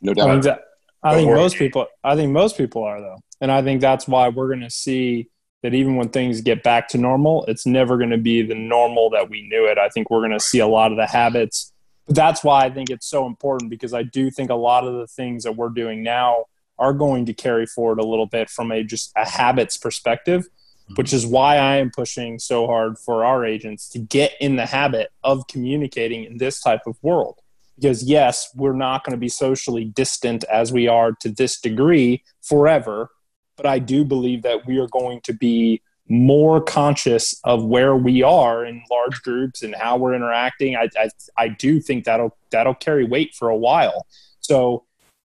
No 0.00 0.14
doubt. 0.14 0.28
I 0.28 0.32
think, 0.32 0.44
that, 0.44 0.60
I 1.02 1.14
think 1.14 1.30
most 1.30 1.56
people. 1.56 1.86
I 2.04 2.14
think 2.14 2.32
most 2.32 2.56
people 2.56 2.84
are 2.84 3.00
though, 3.00 3.18
and 3.40 3.50
I 3.50 3.62
think 3.62 3.80
that's 3.80 4.06
why 4.06 4.28
we're 4.28 4.48
going 4.48 4.60
to 4.60 4.70
see 4.70 5.28
that 5.62 5.74
even 5.74 5.96
when 5.96 6.08
things 6.08 6.40
get 6.40 6.62
back 6.62 6.88
to 6.88 6.98
normal, 6.98 7.44
it's 7.46 7.66
never 7.66 7.98
going 7.98 8.10
to 8.10 8.18
be 8.18 8.42
the 8.42 8.54
normal 8.54 9.10
that 9.10 9.28
we 9.28 9.42
knew 9.48 9.66
it. 9.66 9.76
I 9.76 9.88
think 9.88 10.08
we're 10.08 10.20
going 10.20 10.38
to 10.38 10.40
see 10.40 10.60
a 10.60 10.68
lot 10.68 10.92
of 10.92 10.96
the 10.96 11.06
habits. 11.06 11.72
But 12.06 12.14
that's 12.14 12.44
why 12.44 12.64
I 12.64 12.70
think 12.70 12.90
it's 12.90 13.08
so 13.08 13.26
important 13.26 13.70
because 13.70 13.92
I 13.92 14.04
do 14.04 14.30
think 14.30 14.50
a 14.50 14.54
lot 14.54 14.86
of 14.86 14.94
the 14.94 15.08
things 15.08 15.42
that 15.42 15.56
we're 15.56 15.68
doing 15.70 16.02
now 16.02 16.44
are 16.78 16.92
going 16.92 17.26
to 17.26 17.32
carry 17.32 17.66
forward 17.66 17.98
a 17.98 18.06
little 18.06 18.26
bit 18.26 18.50
from 18.50 18.70
a 18.72 18.82
just 18.82 19.12
a 19.16 19.28
habits 19.28 19.76
perspective, 19.76 20.42
mm-hmm. 20.42 20.94
which 20.94 21.12
is 21.12 21.26
why 21.26 21.56
I 21.56 21.76
am 21.76 21.90
pushing 21.90 22.38
so 22.38 22.66
hard 22.66 22.98
for 22.98 23.24
our 23.24 23.44
agents 23.44 23.88
to 23.90 23.98
get 23.98 24.32
in 24.40 24.56
the 24.56 24.66
habit 24.66 25.10
of 25.24 25.46
communicating 25.48 26.24
in 26.24 26.38
this 26.38 26.60
type 26.60 26.82
of 26.86 26.96
world. 27.02 27.40
Because 27.76 28.02
yes, 28.02 28.50
we're 28.56 28.72
not 28.72 29.04
going 29.04 29.12
to 29.12 29.20
be 29.20 29.28
socially 29.28 29.84
distant 29.84 30.42
as 30.44 30.72
we 30.72 30.88
are 30.88 31.12
to 31.20 31.30
this 31.30 31.60
degree 31.60 32.24
forever 32.42 33.10
but 33.58 33.66
I 33.66 33.80
do 33.80 34.04
believe 34.04 34.42
that 34.42 34.66
we 34.66 34.78
are 34.78 34.86
going 34.86 35.20
to 35.22 35.34
be 35.34 35.82
more 36.08 36.62
conscious 36.62 37.38
of 37.44 37.62
where 37.64 37.94
we 37.94 38.22
are 38.22 38.64
in 38.64 38.82
large 38.90 39.20
groups 39.20 39.62
and 39.62 39.74
how 39.74 39.98
we're 39.98 40.14
interacting. 40.14 40.74
I, 40.74 40.88
I, 40.96 41.10
I 41.36 41.48
do 41.48 41.80
think 41.80 42.04
that'll 42.04 42.34
that'll 42.50 42.76
carry 42.76 43.04
weight 43.04 43.34
for 43.34 43.50
a 43.50 43.56
while. 43.56 44.06
So 44.40 44.86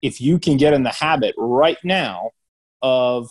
if 0.01 0.19
you 0.19 0.39
can 0.39 0.57
get 0.57 0.73
in 0.73 0.83
the 0.83 0.89
habit 0.89 1.35
right 1.37 1.77
now 1.83 2.31
of 2.81 3.29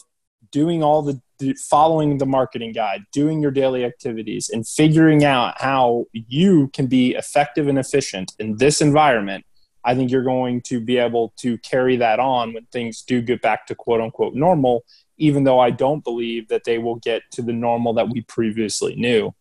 doing 0.51 0.83
all 0.83 1.03
the 1.03 1.21
following 1.69 2.19
the 2.19 2.27
marketing 2.27 2.73
guide, 2.73 3.05
doing 3.13 3.41
your 3.41 3.51
daily 3.51 3.85
activities, 3.85 4.51
and 4.51 4.67
figuring 4.67 5.25
out 5.25 5.61
how 5.61 6.05
you 6.13 6.69
can 6.69 6.87
be 6.87 7.15
effective 7.15 7.67
and 7.67 7.79
efficient 7.79 8.33
in 8.39 8.57
this 8.59 8.81
environment, 8.81 9.45
I 9.85 9.95
think 9.95 10.11
you're 10.11 10.23
going 10.23 10.61
to 10.63 10.81
be 10.81 10.99
able 10.99 11.33
to 11.39 11.57
carry 11.59 11.97
that 11.97 12.21
on 12.21 12.53
when 12.53 12.67
things 12.67 13.03
do 13.03 13.23
get 13.23 13.41
back 13.41 13.67
to 13.67 13.75
quote 13.75 14.01
unquote 14.01 14.35
normal, 14.35 14.85
even 15.17 15.45
though 15.45 15.59
I 15.59 15.71
don't 15.71 16.05
believe 16.05 16.49
that 16.49 16.65
they 16.65 16.79
will 16.79 16.97
get 16.97 17.23
to 17.33 17.43
the 17.43 17.53
normal 17.53 17.95
that 17.95 18.11
we 18.11 18.23
previously 18.23 18.95
knew. 18.97 19.35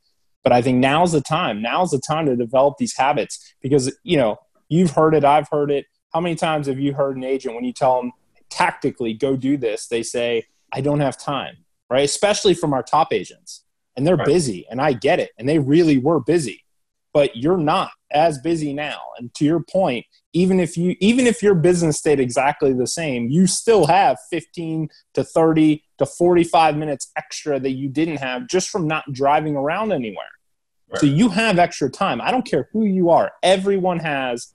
But 0.43 0.53
I 0.53 0.61
think 0.61 0.77
now's 0.77 1.11
the 1.11 1.21
time. 1.21 1.61
Now's 1.61 1.91
the 1.91 1.99
time 1.99 2.25
to 2.27 2.35
develop 2.35 2.77
these 2.77 2.95
habits 2.95 3.53
because, 3.61 3.93
you 4.03 4.15
know, 4.15 4.37
you've 4.69 4.91
heard 4.91 5.13
it, 5.13 5.25
I've 5.25 5.49
heard 5.51 5.69
it. 5.69 5.85
How 6.13 6.19
many 6.19 6.35
times 6.35 6.67
have 6.67 6.79
you 6.79 6.93
heard 6.93 7.17
an 7.17 7.23
agent 7.23 7.55
when 7.55 7.63
you 7.63 7.73
tell 7.73 8.01
them 8.01 8.11
tactically 8.49 9.13
go 9.13 9.35
do 9.35 9.57
this, 9.57 9.87
they 9.87 10.03
say, 10.03 10.43
I 10.71 10.81
don't 10.81 10.99
have 10.99 11.17
time, 11.17 11.57
right? 11.89 12.03
Especially 12.03 12.53
from 12.53 12.73
our 12.73 12.83
top 12.83 13.13
agents. 13.13 13.63
And 13.95 14.05
they're 14.07 14.15
right. 14.15 14.25
busy, 14.25 14.65
and 14.69 14.79
I 14.81 14.93
get 14.93 15.19
it. 15.19 15.31
And 15.37 15.47
they 15.47 15.59
really 15.59 15.97
were 15.97 16.19
busy. 16.19 16.63
But 17.11 17.35
you're 17.35 17.57
not 17.57 17.91
as 18.11 18.37
busy 18.39 18.71
now. 18.71 18.99
And 19.17 19.33
to 19.35 19.45
your 19.45 19.61
point, 19.61 20.05
even 20.31 20.59
if 20.59 20.77
you 20.77 20.95
even 20.99 21.25
if 21.25 21.41
your 21.41 21.55
business 21.55 21.97
stayed 21.97 22.19
exactly 22.19 22.71
the 22.71 22.87
same, 22.87 23.29
you 23.29 23.47
still 23.47 23.87
have 23.87 24.17
15 24.29 24.89
to 25.15 25.23
30 25.23 25.83
to 25.97 26.05
45 26.05 26.77
minutes 26.77 27.11
extra 27.17 27.59
that 27.59 27.71
you 27.71 27.89
didn't 27.89 28.17
have 28.17 28.47
just 28.47 28.69
from 28.69 28.87
not 28.87 29.11
driving 29.11 29.55
around 29.55 29.91
anywhere. 29.91 30.27
Right. 30.89 30.99
So 30.99 31.07
you 31.07 31.29
have 31.29 31.59
extra 31.59 31.89
time. 31.89 32.21
I 32.21 32.31
don't 32.31 32.45
care 32.45 32.69
who 32.71 32.85
you 32.85 33.09
are. 33.09 33.31
Everyone 33.43 33.99
has 33.99 34.53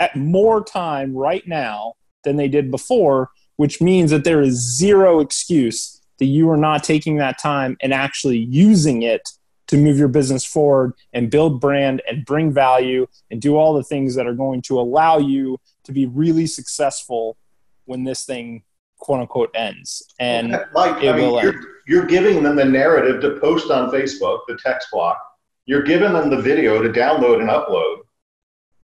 at 0.00 0.16
more 0.16 0.62
time 0.62 1.14
right 1.14 1.46
now 1.46 1.94
than 2.24 2.36
they 2.36 2.48
did 2.48 2.70
before, 2.70 3.30
which 3.56 3.80
means 3.80 4.10
that 4.10 4.24
there 4.24 4.42
is 4.42 4.76
zero 4.76 5.20
excuse 5.20 6.02
that 6.18 6.26
you 6.26 6.48
are 6.50 6.56
not 6.56 6.82
taking 6.82 7.16
that 7.16 7.38
time 7.38 7.76
and 7.80 7.92
actually 7.92 8.38
using 8.38 9.02
it 9.02 9.22
to 9.68 9.76
move 9.76 9.98
your 9.98 10.08
business 10.08 10.44
forward 10.44 10.92
and 11.12 11.30
build 11.30 11.60
brand 11.60 12.00
and 12.08 12.24
bring 12.24 12.52
value 12.52 13.06
and 13.30 13.42
do 13.42 13.56
all 13.56 13.74
the 13.74 13.82
things 13.82 14.14
that 14.14 14.26
are 14.26 14.34
going 14.34 14.62
to 14.62 14.78
allow 14.78 15.18
you 15.18 15.58
to 15.84 15.92
be 15.92 16.06
really 16.06 16.46
successful 16.46 17.36
when 17.84 18.04
this 18.04 18.24
thing 18.24 18.62
quote 18.98 19.20
unquote 19.20 19.50
ends. 19.54 20.02
And 20.18 20.52
Mike, 20.72 21.04
I 21.04 21.16
mean, 21.16 21.42
you're, 21.42 21.60
you're, 21.86 22.06
giving 22.06 22.42
them 22.42 22.56
the 22.56 22.64
narrative 22.64 23.20
to 23.22 23.38
post 23.40 23.70
on 23.70 23.90
facebook 23.90 24.40
the 24.48 24.58
text 24.64 24.88
block. 24.92 25.20
You're 25.66 25.82
giving 25.82 26.12
them 26.12 26.30
the 26.30 26.40
video 26.40 26.82
to 26.82 26.88
download 26.88 27.40
and 27.40 27.50
upload. 27.50 27.98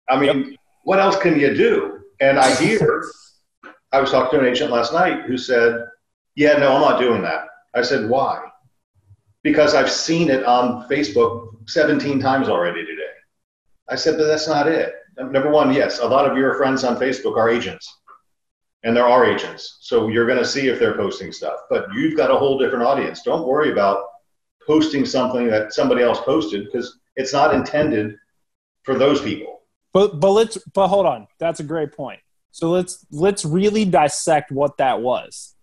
I 0.08 0.20
mean 0.20 0.50
yep. 0.50 0.58
What 0.86 0.98
else 1.00 1.16
can 1.16 1.38
you 1.38 1.54
do 1.54 1.72
and 2.20 2.38
i 2.38 2.48
hear 2.62 3.02
I 3.96 4.00
was 4.00 4.10
talking 4.10 4.38
to 4.38 4.44
an 4.44 4.52
agent 4.52 4.70
last 4.70 4.92
night 4.92 5.22
who 5.22 5.38
said, 5.38 5.86
Yeah, 6.34 6.58
no, 6.58 6.74
I'm 6.74 6.82
not 6.82 7.00
doing 7.00 7.22
that. 7.22 7.46
I 7.74 7.82
said, 7.82 8.10
Why? 8.10 8.40
Because 9.42 9.74
I've 9.74 9.90
seen 9.90 10.28
it 10.28 10.44
on 10.44 10.88
Facebook 10.88 11.68
17 11.68 12.20
times 12.20 12.48
already 12.48 12.84
today. 12.84 13.02
I 13.88 13.94
said, 13.94 14.18
But 14.18 14.26
that's 14.26 14.48
not 14.48 14.68
it. 14.68 14.94
Number 15.16 15.50
one, 15.50 15.72
yes, 15.72 16.00
a 16.00 16.06
lot 16.06 16.30
of 16.30 16.36
your 16.36 16.56
friends 16.56 16.84
on 16.84 16.96
Facebook 16.96 17.38
are 17.38 17.48
agents, 17.48 17.90
and 18.82 18.94
there 18.94 19.06
are 19.06 19.24
agents. 19.24 19.78
So 19.80 20.08
you're 20.08 20.26
going 20.26 20.38
to 20.38 20.44
see 20.44 20.68
if 20.68 20.78
they're 20.78 20.96
posting 20.96 21.32
stuff, 21.32 21.60
but 21.70 21.86
you've 21.94 22.18
got 22.18 22.30
a 22.30 22.36
whole 22.36 22.58
different 22.58 22.84
audience. 22.84 23.22
Don't 23.22 23.46
worry 23.46 23.72
about 23.72 24.04
posting 24.66 25.06
something 25.06 25.48
that 25.48 25.72
somebody 25.72 26.02
else 26.02 26.20
posted 26.20 26.66
because 26.66 26.98
it's 27.14 27.32
not 27.32 27.54
intended 27.54 28.16
for 28.82 28.98
those 28.98 29.22
people. 29.22 29.55
But 29.96 30.20
but 30.20 30.32
let's 30.32 30.58
but 30.74 30.88
hold 30.88 31.06
on. 31.06 31.26
That's 31.38 31.60
a 31.60 31.64
great 31.64 31.92
point. 31.92 32.20
So 32.50 32.68
let's 32.68 33.06
let's 33.10 33.46
really 33.46 33.86
dissect 33.86 34.52
what 34.52 34.76
that 34.76 35.00
was. 35.00 35.54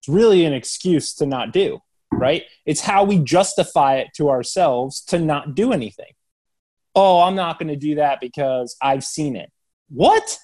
It's 0.00 0.08
really 0.08 0.44
an 0.44 0.52
excuse 0.52 1.14
to 1.14 1.24
not 1.24 1.54
do, 1.54 1.80
right? 2.12 2.42
It's 2.66 2.82
how 2.82 3.04
we 3.04 3.20
justify 3.20 3.96
it 3.96 4.08
to 4.16 4.28
ourselves 4.28 5.00
to 5.04 5.18
not 5.18 5.54
do 5.54 5.72
anything. 5.72 6.12
Oh, 6.94 7.22
I'm 7.22 7.34
not 7.34 7.58
going 7.58 7.68
to 7.68 7.76
do 7.76 7.94
that 7.94 8.20
because 8.20 8.76
I've 8.82 9.02
seen 9.02 9.34
it. 9.34 9.50
What? 9.88 10.38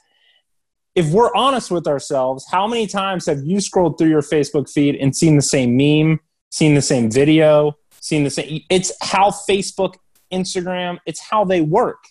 If 0.95 1.11
we're 1.11 1.35
honest 1.35 1.71
with 1.71 1.87
ourselves, 1.87 2.47
how 2.51 2.67
many 2.67 2.87
times 2.87 3.27
have 3.27 3.45
you 3.45 3.61
scrolled 3.61 3.99
through 3.99 4.09
your 4.09 4.23
Facebook 4.23 4.73
feed 4.73 4.95
and 4.95 5.15
seen 5.15 5.37
the 5.37 5.43
same 5.43 5.77
meme, 5.77 6.21
seen 6.51 6.75
the 6.75 6.81
same 6.81 7.11
video, 7.11 7.77
seen 8.01 8.25
the 8.25 8.31
same 8.31 8.63
it's 8.71 8.93
how 9.03 9.29
Facebook, 9.29 9.97
Instagram, 10.33 10.97
it's 11.05 11.21
how 11.21 11.45
they 11.45 11.61
work, 11.61 12.03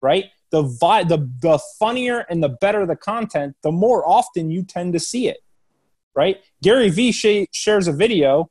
right? 0.00 0.26
The 0.50 0.62
vi- 0.62 1.04
the 1.04 1.30
the 1.40 1.58
funnier 1.78 2.24
and 2.30 2.42
the 2.42 2.48
better 2.48 2.86
the 2.86 2.96
content, 2.96 3.56
the 3.62 3.72
more 3.72 4.06
often 4.08 4.50
you 4.50 4.62
tend 4.62 4.92
to 4.94 5.00
see 5.00 5.28
it. 5.28 5.38
Right? 6.14 6.38
Gary 6.62 6.90
Vee 6.90 7.12
sh- 7.12 7.46
shares 7.52 7.86
a 7.86 7.92
video, 7.92 8.50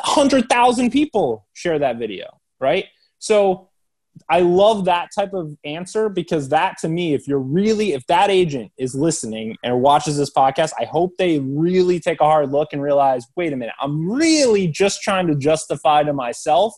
hundred 0.00 0.48
thousand 0.48 0.90
people 0.90 1.46
share 1.52 1.78
that 1.78 1.98
video. 1.98 2.40
Right? 2.60 2.86
So 3.18 3.68
I 4.28 4.40
love 4.40 4.84
that 4.86 5.08
type 5.14 5.32
of 5.32 5.56
answer 5.64 6.08
because 6.08 6.48
that 6.50 6.78
to 6.78 6.88
me, 6.88 7.14
if 7.14 7.26
you're 7.26 7.38
really, 7.38 7.92
if 7.92 8.06
that 8.06 8.30
agent 8.30 8.72
is 8.76 8.94
listening 8.94 9.56
and 9.64 9.80
watches 9.80 10.16
this 10.16 10.30
podcast, 10.30 10.72
I 10.78 10.84
hope 10.84 11.16
they 11.16 11.38
really 11.38 11.98
take 11.98 12.20
a 12.20 12.24
hard 12.24 12.50
look 12.50 12.72
and 12.72 12.82
realize, 12.82 13.26
wait 13.36 13.52
a 13.52 13.56
minute, 13.56 13.74
I'm 13.80 14.10
really 14.10 14.68
just 14.68 15.02
trying 15.02 15.26
to 15.28 15.34
justify 15.34 16.02
to 16.02 16.12
myself 16.12 16.74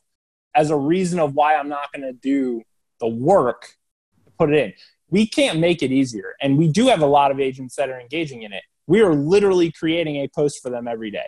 as 0.54 0.70
a 0.70 0.76
reason 0.76 1.18
of 1.18 1.34
why 1.34 1.56
I'm 1.56 1.68
not 1.68 1.92
going 1.92 2.02
to 2.02 2.12
do 2.12 2.62
the 3.00 3.08
work 3.08 3.74
put 4.44 4.54
it 4.54 4.64
in. 4.64 4.72
We 5.10 5.26
can't 5.26 5.58
make 5.58 5.82
it 5.82 5.92
easier. 5.92 6.34
And 6.40 6.58
we 6.58 6.68
do 6.68 6.88
have 6.88 7.00
a 7.00 7.06
lot 7.06 7.30
of 7.30 7.40
agents 7.40 7.76
that 7.76 7.88
are 7.88 8.00
engaging 8.00 8.42
in 8.42 8.52
it. 8.52 8.62
We 8.86 9.00
are 9.02 9.14
literally 9.14 9.70
creating 9.70 10.16
a 10.16 10.28
post 10.28 10.60
for 10.62 10.70
them 10.70 10.88
every 10.88 11.10
day. 11.10 11.26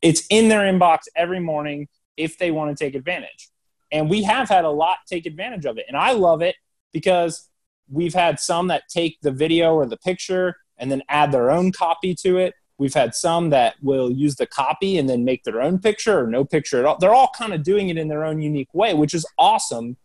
It's 0.00 0.24
in 0.30 0.48
their 0.48 0.60
inbox 0.60 1.00
every 1.14 1.40
morning 1.40 1.88
if 2.16 2.38
they 2.38 2.50
want 2.50 2.76
to 2.76 2.84
take 2.84 2.94
advantage. 2.94 3.50
And 3.90 4.08
we 4.08 4.22
have 4.22 4.48
had 4.48 4.64
a 4.64 4.70
lot 4.70 4.98
take 5.06 5.26
advantage 5.26 5.66
of 5.66 5.78
it. 5.78 5.84
And 5.88 5.96
I 5.96 6.12
love 6.12 6.42
it 6.42 6.56
because 6.92 7.48
we've 7.90 8.14
had 8.14 8.40
some 8.40 8.68
that 8.68 8.84
take 8.88 9.18
the 9.20 9.30
video 9.30 9.74
or 9.74 9.86
the 9.86 9.98
picture 9.98 10.56
and 10.78 10.90
then 10.90 11.02
add 11.08 11.32
their 11.32 11.50
own 11.50 11.72
copy 11.72 12.14
to 12.16 12.38
it. 12.38 12.54
We've 12.78 12.94
had 12.94 13.14
some 13.14 13.50
that 13.50 13.74
will 13.82 14.10
use 14.10 14.36
the 14.36 14.46
copy 14.46 14.98
and 14.98 15.08
then 15.08 15.24
make 15.24 15.44
their 15.44 15.60
own 15.60 15.78
picture 15.78 16.20
or 16.20 16.26
no 16.26 16.44
picture 16.44 16.78
at 16.78 16.84
all. 16.84 16.98
They're 16.98 17.14
all 17.14 17.30
kind 17.36 17.52
of 17.52 17.62
doing 17.62 17.90
it 17.90 17.98
in 17.98 18.08
their 18.08 18.24
own 18.24 18.40
unique 18.40 18.72
way, 18.72 18.94
which 18.94 19.14
is 19.14 19.26
awesome. 19.38 19.96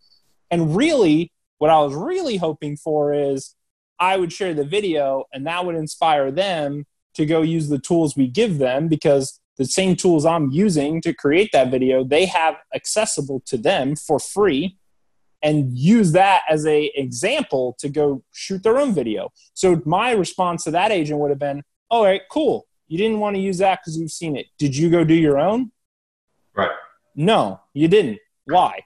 And 0.50 0.76
really, 0.76 1.32
what 1.58 1.70
I 1.70 1.80
was 1.80 1.94
really 1.94 2.36
hoping 2.36 2.76
for 2.76 3.12
is 3.12 3.54
I 3.98 4.16
would 4.16 4.32
share 4.32 4.54
the 4.54 4.64
video 4.64 5.24
and 5.32 5.46
that 5.46 5.64
would 5.64 5.74
inspire 5.74 6.30
them 6.30 6.86
to 7.14 7.26
go 7.26 7.42
use 7.42 7.68
the 7.68 7.78
tools 7.78 8.16
we 8.16 8.28
give 8.28 8.58
them 8.58 8.88
because 8.88 9.40
the 9.56 9.64
same 9.64 9.96
tools 9.96 10.24
I'm 10.24 10.50
using 10.50 11.00
to 11.02 11.12
create 11.12 11.50
that 11.52 11.70
video, 11.70 12.04
they 12.04 12.26
have 12.26 12.56
accessible 12.74 13.42
to 13.46 13.56
them 13.56 13.96
for 13.96 14.20
free 14.20 14.78
and 15.42 15.76
use 15.76 16.12
that 16.12 16.42
as 16.48 16.64
a 16.66 16.92
example 16.94 17.76
to 17.80 17.88
go 17.88 18.22
shoot 18.32 18.62
their 18.62 18.78
own 18.78 18.92
video. 18.92 19.30
So 19.54 19.82
my 19.84 20.12
response 20.12 20.64
to 20.64 20.70
that 20.72 20.92
agent 20.92 21.18
would 21.18 21.30
have 21.30 21.38
been, 21.38 21.62
"All 21.90 22.04
right, 22.04 22.22
cool. 22.30 22.66
You 22.86 22.98
didn't 22.98 23.20
want 23.20 23.36
to 23.36 23.42
use 23.42 23.58
that 23.58 23.80
because 23.80 23.98
you've 23.98 24.12
seen 24.12 24.36
it. 24.36 24.46
Did 24.58 24.76
you 24.76 24.90
go 24.90 25.04
do 25.04 25.14
your 25.14 25.38
own?" 25.38 25.72
Right. 26.56 26.70
No, 27.14 27.60
you 27.72 27.88
didn't. 27.88 28.18
Why? 28.46 28.80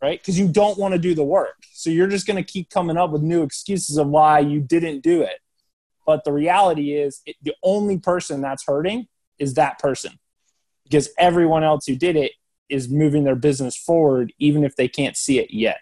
Right? 0.00 0.20
Because 0.20 0.38
you 0.38 0.48
don't 0.48 0.78
want 0.78 0.92
to 0.92 0.98
do 0.98 1.14
the 1.14 1.24
work. 1.24 1.56
So 1.72 1.90
you're 1.90 2.08
just 2.08 2.26
going 2.26 2.36
to 2.36 2.42
keep 2.42 2.70
coming 2.70 2.96
up 2.96 3.10
with 3.10 3.22
new 3.22 3.42
excuses 3.42 3.96
of 3.96 4.08
why 4.08 4.40
you 4.40 4.60
didn't 4.60 5.00
do 5.00 5.22
it. 5.22 5.40
But 6.06 6.24
the 6.24 6.32
reality 6.32 6.94
is, 6.94 7.20
it, 7.26 7.36
the 7.42 7.54
only 7.62 7.98
person 7.98 8.40
that's 8.40 8.64
hurting 8.66 9.06
is 9.38 9.54
that 9.54 9.78
person 9.78 10.18
because 10.84 11.10
everyone 11.18 11.64
else 11.64 11.86
who 11.86 11.96
did 11.96 12.16
it 12.16 12.32
is 12.68 12.88
moving 12.88 13.24
their 13.24 13.36
business 13.36 13.76
forward, 13.76 14.32
even 14.38 14.64
if 14.64 14.76
they 14.76 14.88
can't 14.88 15.16
see 15.16 15.38
it 15.38 15.50
yet. 15.50 15.78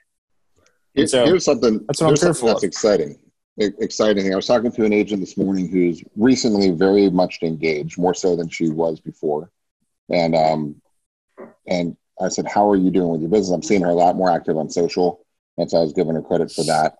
so 1.06 1.24
here's 1.24 1.44
something 1.44 1.84
that's 1.86 2.00
what 2.00 2.10
I'm 2.10 2.16
careful 2.16 2.48
That's 2.48 2.64
exciting. 2.64 3.18
Exciting. 3.58 4.30
I 4.32 4.36
was 4.36 4.46
talking 4.46 4.70
to 4.72 4.84
an 4.84 4.92
agent 4.92 5.20
this 5.20 5.38
morning 5.38 5.68
who's 5.68 6.02
recently 6.16 6.70
very 6.70 7.08
much 7.08 7.38
engaged, 7.42 7.98
more 7.98 8.12
so 8.12 8.36
than 8.36 8.50
she 8.50 8.68
was 8.68 9.00
before, 9.00 9.50
and 10.10 10.34
um, 10.34 10.82
and 11.66 11.96
I 12.20 12.28
said, 12.28 12.46
How 12.46 12.68
are 12.70 12.76
you 12.76 12.90
doing 12.90 13.08
with 13.10 13.20
your 13.20 13.30
business? 13.30 13.54
I'm 13.54 13.62
seeing 13.62 13.82
her 13.82 13.90
a 13.90 13.94
lot 13.94 14.16
more 14.16 14.30
active 14.30 14.56
on 14.56 14.70
social. 14.70 15.24
And 15.58 15.70
so 15.70 15.78
I 15.78 15.82
was 15.82 15.92
giving 15.92 16.14
her 16.14 16.22
credit 16.22 16.50
for 16.50 16.64
that. 16.64 16.96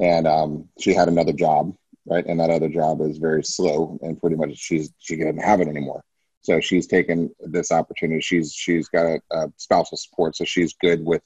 And 0.00 0.26
um, 0.26 0.68
she 0.80 0.94
had 0.94 1.08
another 1.08 1.32
job, 1.32 1.74
right? 2.06 2.24
And 2.24 2.40
that 2.40 2.50
other 2.50 2.68
job 2.68 3.00
is 3.00 3.18
very 3.18 3.42
slow 3.42 3.98
and 4.02 4.20
pretty 4.20 4.36
much 4.36 4.56
she's 4.56 4.92
she 4.98 5.16
doesn't 5.16 5.38
have 5.38 5.60
it 5.60 5.68
anymore. 5.68 6.02
So 6.42 6.60
she's 6.60 6.86
taken 6.86 7.30
this 7.40 7.72
opportunity. 7.72 8.20
She's 8.20 8.52
she's 8.52 8.88
got 8.88 9.06
a, 9.06 9.20
a 9.32 9.52
spousal 9.56 9.96
support, 9.98 10.36
so 10.36 10.44
she's 10.44 10.74
good 10.74 11.04
with 11.04 11.22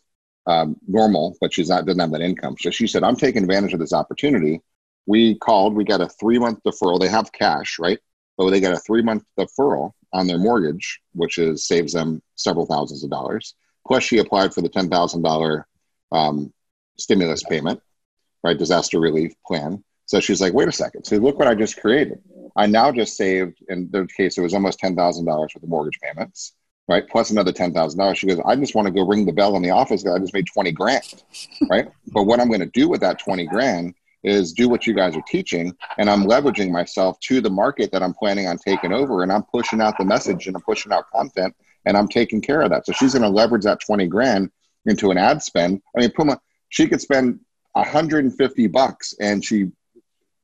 um, 0.46 0.76
normal, 0.88 1.36
but 1.40 1.52
she's 1.52 1.68
not 1.68 1.86
doesn't 1.86 2.00
have 2.00 2.12
that 2.12 2.20
income. 2.20 2.56
So 2.58 2.70
she 2.70 2.86
said, 2.86 3.04
I'm 3.04 3.16
taking 3.16 3.42
advantage 3.42 3.74
of 3.74 3.80
this 3.80 3.92
opportunity. 3.92 4.60
We 5.06 5.36
called, 5.36 5.74
we 5.74 5.84
got 5.84 6.00
a 6.00 6.08
three 6.08 6.38
month 6.38 6.60
deferral. 6.66 6.98
They 6.98 7.08
have 7.08 7.30
cash, 7.32 7.78
right? 7.78 7.98
But 8.36 8.50
they 8.50 8.60
got 8.60 8.74
a 8.74 8.80
three 8.80 9.02
month 9.02 9.24
deferral 9.38 9.92
on 10.12 10.26
their 10.26 10.38
mortgage, 10.38 11.00
which 11.14 11.38
is 11.38 11.66
saves 11.66 11.92
them 11.92 12.22
several 12.36 12.66
thousands 12.66 13.04
of 13.04 13.10
dollars. 13.10 13.54
Plus, 13.86 14.02
she 14.02 14.18
applied 14.18 14.54
for 14.54 14.60
the 14.60 14.68
ten 14.68 14.88
thousand 14.88 15.22
thousand 15.22 15.22
dollar 15.22 15.66
um, 16.12 16.52
stimulus 16.98 17.42
payment, 17.42 17.80
right? 18.44 18.58
Disaster 18.58 19.00
relief 19.00 19.32
plan. 19.46 19.82
So 20.06 20.20
she's 20.20 20.40
like, 20.40 20.52
wait 20.52 20.68
a 20.68 20.72
second. 20.72 21.04
So 21.04 21.16
look 21.16 21.38
what 21.38 21.48
I 21.48 21.54
just 21.54 21.80
created. 21.80 22.20
I 22.54 22.66
now 22.66 22.92
just 22.92 23.16
saved, 23.16 23.58
in 23.68 23.88
their 23.90 24.06
case, 24.06 24.36
it 24.36 24.42
was 24.42 24.52
almost 24.52 24.80
$10,000 24.80 25.24
worth 25.24 25.52
the 25.58 25.66
mortgage 25.66 25.98
payments, 26.02 26.52
right? 26.86 27.08
Plus 27.08 27.30
another 27.30 27.52
$10,000. 27.52 28.16
She 28.16 28.26
goes, 28.26 28.40
I 28.44 28.56
just 28.56 28.74
want 28.74 28.86
to 28.86 28.92
go 28.92 29.06
ring 29.06 29.24
the 29.24 29.32
bell 29.32 29.56
in 29.56 29.62
the 29.62 29.70
office 29.70 30.02
because 30.02 30.16
I 30.16 30.18
just 30.18 30.34
made 30.34 30.46
20 30.52 30.72
grand, 30.72 31.24
right? 31.70 31.88
but 32.12 32.24
what 32.24 32.40
I'm 32.40 32.48
going 32.48 32.60
to 32.60 32.66
do 32.66 32.88
with 32.88 33.00
that 33.00 33.20
20 33.20 33.46
grand 33.46 33.94
is 34.24 34.52
do 34.52 34.68
what 34.68 34.86
you 34.86 34.94
guys 34.94 35.16
are 35.16 35.24
teaching 35.28 35.74
and 35.98 36.08
i'm 36.08 36.24
leveraging 36.24 36.70
myself 36.70 37.18
to 37.20 37.40
the 37.40 37.50
market 37.50 37.90
that 37.90 38.02
i'm 38.02 38.14
planning 38.14 38.46
on 38.46 38.56
taking 38.58 38.92
over 38.92 39.22
and 39.22 39.32
i'm 39.32 39.42
pushing 39.42 39.80
out 39.80 39.96
the 39.98 40.04
message 40.04 40.46
and 40.46 40.56
i'm 40.56 40.62
pushing 40.62 40.92
out 40.92 41.10
content 41.10 41.54
and 41.84 41.96
i'm 41.96 42.08
taking 42.08 42.40
care 42.40 42.62
of 42.62 42.70
that. 42.70 42.86
So 42.86 42.92
she's 42.92 43.12
going 43.12 43.22
to 43.22 43.28
leverage 43.28 43.64
that 43.64 43.80
20 43.80 44.06
grand 44.06 44.50
into 44.86 45.10
an 45.10 45.18
ad 45.18 45.42
spend. 45.42 45.80
I 45.96 46.00
mean 46.00 46.10
puma 46.10 46.40
she 46.68 46.88
could 46.88 47.00
spend 47.00 47.40
150 47.72 48.66
bucks 48.68 49.14
and 49.20 49.44
she 49.44 49.70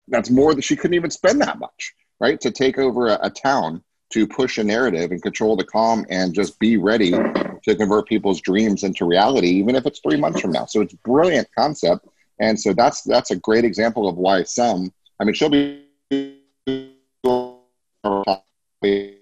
that's 0.09 0.31
more 0.31 0.53
than 0.53 0.63
she 0.63 0.77
couldn't 0.77 0.95
even 0.95 1.11
spend 1.11 1.41
that 1.43 1.59
much 1.59 1.95
right 2.21 2.41
to 2.41 2.51
take 2.51 2.79
over 2.79 3.09
a, 3.09 3.19
a 3.23 3.31
town 3.31 3.83
to 4.11 4.27
push 4.27 4.57
a 4.57 4.65
narrative 4.65 5.11
and 5.11 5.23
control 5.23 5.55
the 5.55 5.65
calm 5.65 6.07
and 6.09 6.35
just 6.35 6.59
be 6.59 6.79
ready 6.79 7.11
to 7.11 7.77
convert 7.77 8.09
people's 8.09 8.41
dreams 8.41 8.83
into 8.83 9.05
reality 9.05 9.49
even 9.49 9.75
if 9.75 9.85
it's 9.85 10.01
three 10.01 10.17
months 10.17 10.41
from 10.41 10.53
now. 10.53 10.65
So 10.65 10.81
it's 10.81 10.95
brilliant 10.95 11.49
concept 11.57 12.07
and 12.41 12.59
so 12.59 12.73
that's 12.73 13.03
that's 13.03 13.31
a 13.31 13.37
great 13.37 13.65
example 13.65 14.09
of 14.09 14.17
why 14.17 14.43
some. 14.45 14.93
I 15.21 15.25
mean, 15.25 15.35
she'll 15.35 15.49
be 15.49 15.85
in 16.63 16.93
Q3, 17.23 19.19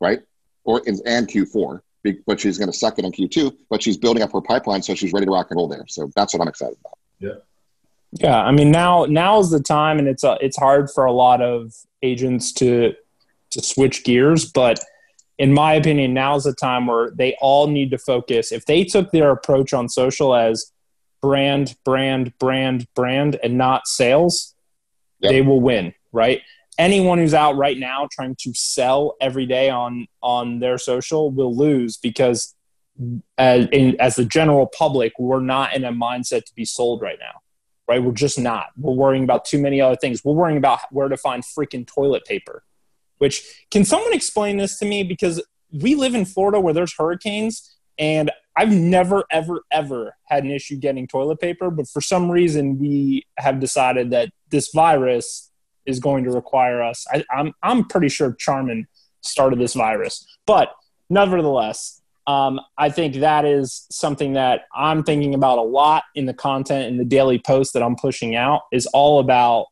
right? 0.00 0.20
Or 0.64 0.80
in, 0.86 0.98
and 1.06 1.28
Q4, 1.28 1.80
but 2.26 2.40
she's 2.40 2.58
going 2.58 2.70
to 2.70 2.76
suck 2.76 2.98
it 2.98 3.04
in 3.04 3.12
Q2. 3.12 3.56
But 3.70 3.82
she's 3.82 3.96
building 3.96 4.22
up 4.22 4.32
her 4.32 4.40
pipeline, 4.40 4.82
so 4.82 4.94
she's 4.94 5.12
ready 5.12 5.26
to 5.26 5.32
rock 5.32 5.48
and 5.50 5.58
roll 5.58 5.68
there. 5.68 5.84
So 5.88 6.10
that's 6.16 6.32
what 6.32 6.42
I'm 6.42 6.48
excited 6.48 6.76
about. 6.80 6.98
Yeah. 7.18 7.34
Yeah, 8.12 8.40
I 8.40 8.52
mean 8.52 8.70
now 8.70 9.04
now 9.04 9.38
is 9.38 9.50
the 9.50 9.60
time, 9.60 9.98
and 9.98 10.08
it's 10.08 10.24
a, 10.24 10.38
it's 10.40 10.56
hard 10.56 10.90
for 10.90 11.04
a 11.04 11.12
lot 11.12 11.42
of 11.42 11.74
agents 12.02 12.52
to 12.54 12.94
to 13.50 13.62
switch 13.62 14.04
gears, 14.04 14.50
but 14.50 14.80
in 15.38 15.52
my 15.52 15.74
opinion, 15.74 16.14
now 16.14 16.34
is 16.34 16.44
the 16.44 16.52
time 16.52 16.86
where 16.86 17.10
they 17.10 17.36
all 17.40 17.68
need 17.68 17.90
to 17.92 17.98
focus. 17.98 18.50
If 18.50 18.66
they 18.66 18.84
took 18.84 19.12
their 19.12 19.30
approach 19.30 19.72
on 19.72 19.88
social 19.88 20.34
as 20.34 20.72
brand, 21.20 21.76
brand, 21.84 22.36
brand, 22.38 22.86
brand, 22.94 23.38
and 23.42 23.58
not 23.58 23.86
sales, 23.86 24.54
yep. 25.20 25.32
they 25.32 25.42
will 25.42 25.60
win, 25.60 25.94
right? 26.12 26.42
Anyone 26.78 27.18
who's 27.18 27.34
out 27.34 27.56
right 27.56 27.76
now 27.78 28.08
trying 28.10 28.36
to 28.40 28.52
sell 28.54 29.16
every 29.20 29.46
day 29.46 29.68
on 29.68 30.06
on 30.22 30.60
their 30.60 30.78
social 30.78 31.30
will 31.30 31.54
lose 31.56 31.96
because 31.96 32.54
as, 33.36 33.68
in, 33.72 34.00
as 34.00 34.16
the 34.16 34.24
general 34.24 34.66
public, 34.66 35.12
we're 35.18 35.40
not 35.40 35.74
in 35.74 35.84
a 35.84 35.92
mindset 35.92 36.44
to 36.44 36.54
be 36.54 36.64
sold 36.64 37.00
right 37.02 37.18
now, 37.20 37.40
right? 37.88 38.02
We're 38.02 38.12
just 38.12 38.38
not. 38.38 38.66
We're 38.76 38.94
worrying 38.94 39.24
about 39.24 39.44
too 39.44 39.58
many 39.60 39.80
other 39.80 39.96
things. 39.96 40.24
We're 40.24 40.34
worrying 40.34 40.58
about 40.58 40.80
where 40.90 41.08
to 41.08 41.16
find 41.16 41.42
freaking 41.42 41.86
toilet 41.86 42.24
paper. 42.24 42.64
Which 43.18 43.64
can 43.70 43.84
someone 43.84 44.12
explain 44.12 44.56
this 44.56 44.78
to 44.78 44.84
me? 44.84 45.02
Because 45.02 45.42
we 45.72 45.94
live 45.94 46.14
in 46.14 46.24
Florida 46.24 46.60
where 46.60 46.74
there's 46.74 46.94
hurricanes, 46.96 47.76
and 47.98 48.30
I've 48.58 48.72
never, 48.72 49.22
ever, 49.30 49.62
ever 49.70 50.16
had 50.24 50.42
an 50.42 50.50
issue 50.50 50.74
getting 50.74 51.06
toilet 51.06 51.38
paper, 51.38 51.70
but 51.70 51.86
for 51.86 52.00
some 52.00 52.28
reason 52.28 52.76
we 52.80 53.24
have 53.38 53.60
decided 53.60 54.10
that 54.10 54.30
this 54.50 54.70
virus 54.74 55.52
is 55.86 56.00
going 56.00 56.24
to 56.24 56.30
require 56.32 56.82
us. 56.82 57.06
I, 57.12 57.24
I'm, 57.30 57.54
I'm 57.62 57.84
pretty 57.84 58.08
sure 58.08 58.32
Charmin 58.32 58.88
started 59.20 59.60
this 59.60 59.74
virus, 59.74 60.26
but 60.44 60.74
nevertheless, 61.08 62.02
um, 62.26 62.60
I 62.76 62.90
think 62.90 63.14
that 63.16 63.44
is 63.44 63.86
something 63.92 64.32
that 64.32 64.62
I'm 64.74 65.04
thinking 65.04 65.34
about 65.34 65.58
a 65.58 65.62
lot 65.62 66.02
in 66.16 66.26
the 66.26 66.34
content 66.34 66.88
in 66.88 66.96
the 66.96 67.04
daily 67.04 67.38
post 67.38 67.74
that 67.74 67.82
I'm 67.84 67.94
pushing 67.94 68.34
out 68.34 68.62
is 68.72 68.86
all 68.86 69.20
about 69.20 69.66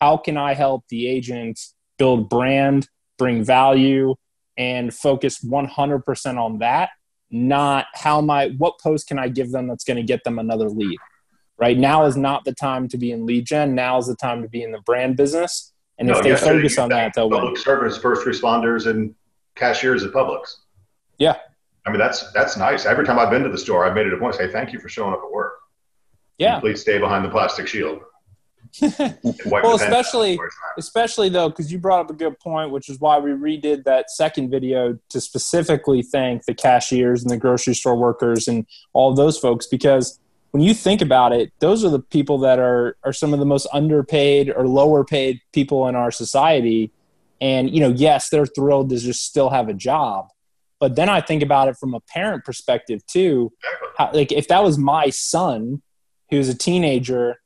how 0.00 0.16
can 0.16 0.36
I 0.36 0.54
help 0.54 0.82
the 0.88 1.06
agent 1.06 1.60
build 1.96 2.28
brand, 2.28 2.88
bring 3.18 3.44
value, 3.44 4.16
and 4.58 4.92
focus 4.92 5.44
100% 5.44 6.38
on 6.38 6.58
that 6.58 6.90
not 7.32 7.86
how 7.94 8.20
my 8.20 8.48
what 8.58 8.78
post 8.78 9.08
can 9.08 9.18
I 9.18 9.28
give 9.28 9.50
them 9.50 9.66
that's 9.66 9.84
going 9.84 9.96
to 9.96 10.02
get 10.02 10.22
them 10.22 10.38
another 10.38 10.68
lead. 10.68 10.98
Right 11.58 11.78
now 11.78 12.04
is 12.04 12.16
not 12.16 12.44
the 12.44 12.52
time 12.52 12.88
to 12.88 12.98
be 12.98 13.10
in 13.10 13.24
lead 13.24 13.46
gen. 13.46 13.74
Now 13.74 13.98
is 13.98 14.06
the 14.06 14.16
time 14.16 14.42
to 14.42 14.48
be 14.48 14.62
in 14.62 14.70
the 14.70 14.80
brand 14.80 15.16
business. 15.16 15.72
And 15.98 16.08
no, 16.08 16.18
if 16.18 16.24
they 16.24 16.36
focus 16.36 16.78
on 16.78 16.88
that, 16.90 17.12
they'll 17.14 17.30
public 17.30 17.54
win. 17.54 17.62
service, 17.62 17.96
first 17.96 18.26
responders, 18.26 18.86
and 18.86 19.14
cashiers 19.54 20.04
at 20.04 20.12
Publix. 20.12 20.56
Yeah. 21.18 21.36
I 21.86 21.90
mean 21.90 21.98
that's 21.98 22.32
that's 22.32 22.56
nice. 22.56 22.86
Every 22.86 23.04
time 23.04 23.18
I've 23.18 23.30
been 23.30 23.42
to 23.42 23.48
the 23.48 23.58
store, 23.58 23.86
I've 23.86 23.94
made 23.94 24.06
it 24.06 24.12
a 24.12 24.16
point 24.16 24.34
to 24.34 24.38
say 24.38 24.52
thank 24.52 24.72
you 24.72 24.78
for 24.78 24.88
showing 24.88 25.12
up 25.12 25.20
at 25.24 25.30
work. 25.30 25.54
Yeah. 26.38 26.60
please 26.60 26.80
stay 26.80 26.98
behind 26.98 27.24
the 27.24 27.28
plastic 27.28 27.66
shield. 27.66 28.00
well, 29.46 29.74
especially 29.74 30.38
especially 30.78 31.28
though, 31.28 31.48
because 31.48 31.70
you 31.70 31.78
brought 31.78 32.00
up 32.00 32.10
a 32.10 32.14
good 32.14 32.38
point, 32.40 32.70
which 32.70 32.88
is 32.88 32.98
why 33.00 33.18
we 33.18 33.30
redid 33.30 33.84
that 33.84 34.10
second 34.10 34.50
video 34.50 34.98
to 35.10 35.20
specifically 35.20 36.02
thank 36.02 36.46
the 36.46 36.54
cashiers 36.54 37.22
and 37.22 37.30
the 37.30 37.36
grocery 37.36 37.74
store 37.74 37.96
workers 37.96 38.48
and 38.48 38.66
all 38.94 39.14
those 39.14 39.38
folks 39.38 39.66
because 39.66 40.18
when 40.52 40.62
you 40.62 40.74
think 40.74 41.00
about 41.00 41.32
it, 41.32 41.50
those 41.58 41.84
are 41.84 41.88
the 41.88 41.98
people 41.98 42.38
that 42.38 42.58
are 42.58 42.96
are 43.04 43.12
some 43.12 43.32
of 43.32 43.40
the 43.40 43.46
most 43.46 43.66
underpaid 43.72 44.50
or 44.54 44.68
lower 44.68 45.04
paid 45.04 45.40
people 45.52 45.88
in 45.88 45.94
our 45.94 46.10
society. 46.10 46.92
And 47.40 47.74
you 47.74 47.80
know, 47.80 47.90
yes, 47.90 48.28
they're 48.28 48.46
thrilled 48.46 48.90
to 48.90 48.98
just 48.98 49.24
still 49.24 49.50
have 49.50 49.68
a 49.68 49.74
job. 49.74 50.28
But 50.78 50.96
then 50.96 51.08
I 51.08 51.20
think 51.20 51.42
about 51.42 51.68
it 51.68 51.76
from 51.76 51.94
a 51.94 52.00
parent 52.00 52.44
perspective 52.44 53.06
too. 53.06 53.52
How, 53.96 54.10
like 54.12 54.30
if 54.30 54.48
that 54.48 54.62
was 54.62 54.78
my 54.78 55.10
son, 55.10 55.82
who's 56.30 56.48
a 56.48 56.56
teenager 56.56 57.41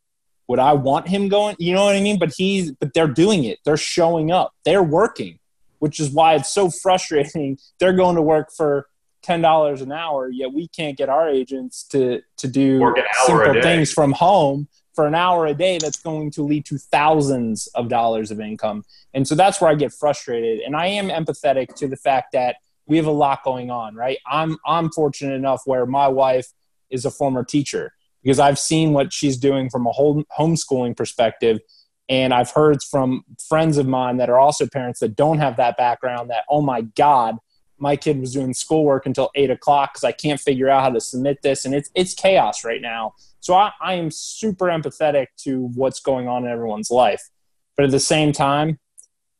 would 0.48 0.58
I 0.58 0.72
want 0.74 1.08
him 1.08 1.28
going? 1.28 1.56
You 1.58 1.74
know 1.74 1.84
what 1.84 1.96
I 1.96 2.00
mean? 2.00 2.18
But 2.18 2.32
he's 2.36 2.72
but 2.72 2.94
they're 2.94 3.08
doing 3.08 3.44
it. 3.44 3.58
They're 3.64 3.76
showing 3.76 4.30
up. 4.30 4.54
They're 4.64 4.82
working, 4.82 5.38
which 5.78 6.00
is 6.00 6.10
why 6.10 6.34
it's 6.34 6.52
so 6.52 6.70
frustrating. 6.70 7.58
They're 7.80 7.92
going 7.92 8.16
to 8.16 8.22
work 8.22 8.52
for 8.52 8.86
ten 9.22 9.40
dollars 9.40 9.82
an 9.82 9.92
hour, 9.92 10.28
yet 10.28 10.52
we 10.52 10.68
can't 10.68 10.96
get 10.96 11.08
our 11.08 11.28
agents 11.28 11.82
to 11.90 12.22
to 12.38 12.48
do 12.48 12.94
simple 13.26 13.60
things 13.60 13.92
from 13.92 14.12
home 14.12 14.68
for 14.94 15.06
an 15.06 15.14
hour 15.14 15.46
a 15.46 15.54
day 15.54 15.78
that's 15.78 16.00
going 16.00 16.30
to 16.30 16.42
lead 16.42 16.64
to 16.64 16.78
thousands 16.78 17.66
of 17.74 17.88
dollars 17.88 18.30
of 18.30 18.40
income. 18.40 18.82
And 19.12 19.28
so 19.28 19.34
that's 19.34 19.60
where 19.60 19.70
I 19.70 19.74
get 19.74 19.92
frustrated. 19.92 20.60
And 20.60 20.74
I 20.74 20.86
am 20.86 21.08
empathetic 21.08 21.74
to 21.76 21.86
the 21.86 21.96
fact 21.96 22.32
that 22.32 22.56
we 22.86 22.96
have 22.96 23.06
a 23.06 23.10
lot 23.10 23.44
going 23.44 23.70
on, 23.70 23.94
right? 23.94 24.18
I'm 24.26 24.56
I'm 24.64 24.90
fortunate 24.90 25.34
enough 25.34 25.62
where 25.66 25.86
my 25.86 26.08
wife 26.08 26.52
is 26.88 27.04
a 27.04 27.10
former 27.10 27.44
teacher 27.44 27.92
because 28.26 28.40
I've 28.40 28.58
seen 28.58 28.92
what 28.92 29.12
she's 29.12 29.36
doing 29.36 29.70
from 29.70 29.86
a 29.86 29.92
home, 29.92 30.24
homeschooling 30.36 30.96
perspective. 30.96 31.60
And 32.08 32.34
I've 32.34 32.50
heard 32.50 32.82
from 32.82 33.22
friends 33.48 33.78
of 33.78 33.86
mine 33.86 34.16
that 34.16 34.28
are 34.28 34.38
also 34.38 34.66
parents 34.66 34.98
that 34.98 35.14
don't 35.14 35.38
have 35.38 35.56
that 35.58 35.76
background 35.76 36.30
that, 36.30 36.42
oh 36.50 36.60
my 36.60 36.80
God, 36.80 37.36
my 37.78 37.94
kid 37.94 38.18
was 38.18 38.32
doing 38.32 38.52
schoolwork 38.52 39.06
until 39.06 39.30
eight 39.36 39.52
o'clock 39.52 39.94
because 39.94 40.02
I 40.02 40.10
can't 40.10 40.40
figure 40.40 40.68
out 40.68 40.82
how 40.82 40.90
to 40.90 41.00
submit 41.00 41.40
this. 41.42 41.64
And 41.64 41.72
it's, 41.72 41.88
it's 41.94 42.14
chaos 42.14 42.64
right 42.64 42.82
now. 42.82 43.14
So 43.38 43.54
I, 43.54 43.70
I 43.80 43.94
am 43.94 44.10
super 44.10 44.66
empathetic 44.66 45.26
to 45.44 45.70
what's 45.76 46.00
going 46.00 46.26
on 46.26 46.44
in 46.44 46.50
everyone's 46.50 46.90
life. 46.90 47.22
But 47.76 47.84
at 47.84 47.92
the 47.92 48.00
same 48.00 48.32
time, 48.32 48.80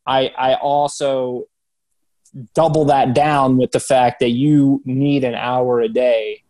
I, 0.05 0.31
I 0.37 0.53
also 0.53 1.47
double 2.55 2.85
that 2.85 3.13
down 3.13 3.57
with 3.57 3.71
the 3.71 3.81
fact 3.81 4.21
that 4.21 4.29
you 4.29 4.81
need 4.85 5.25
an 5.25 5.35
hour 5.35 5.81
a 5.81 5.89
day 5.89 6.43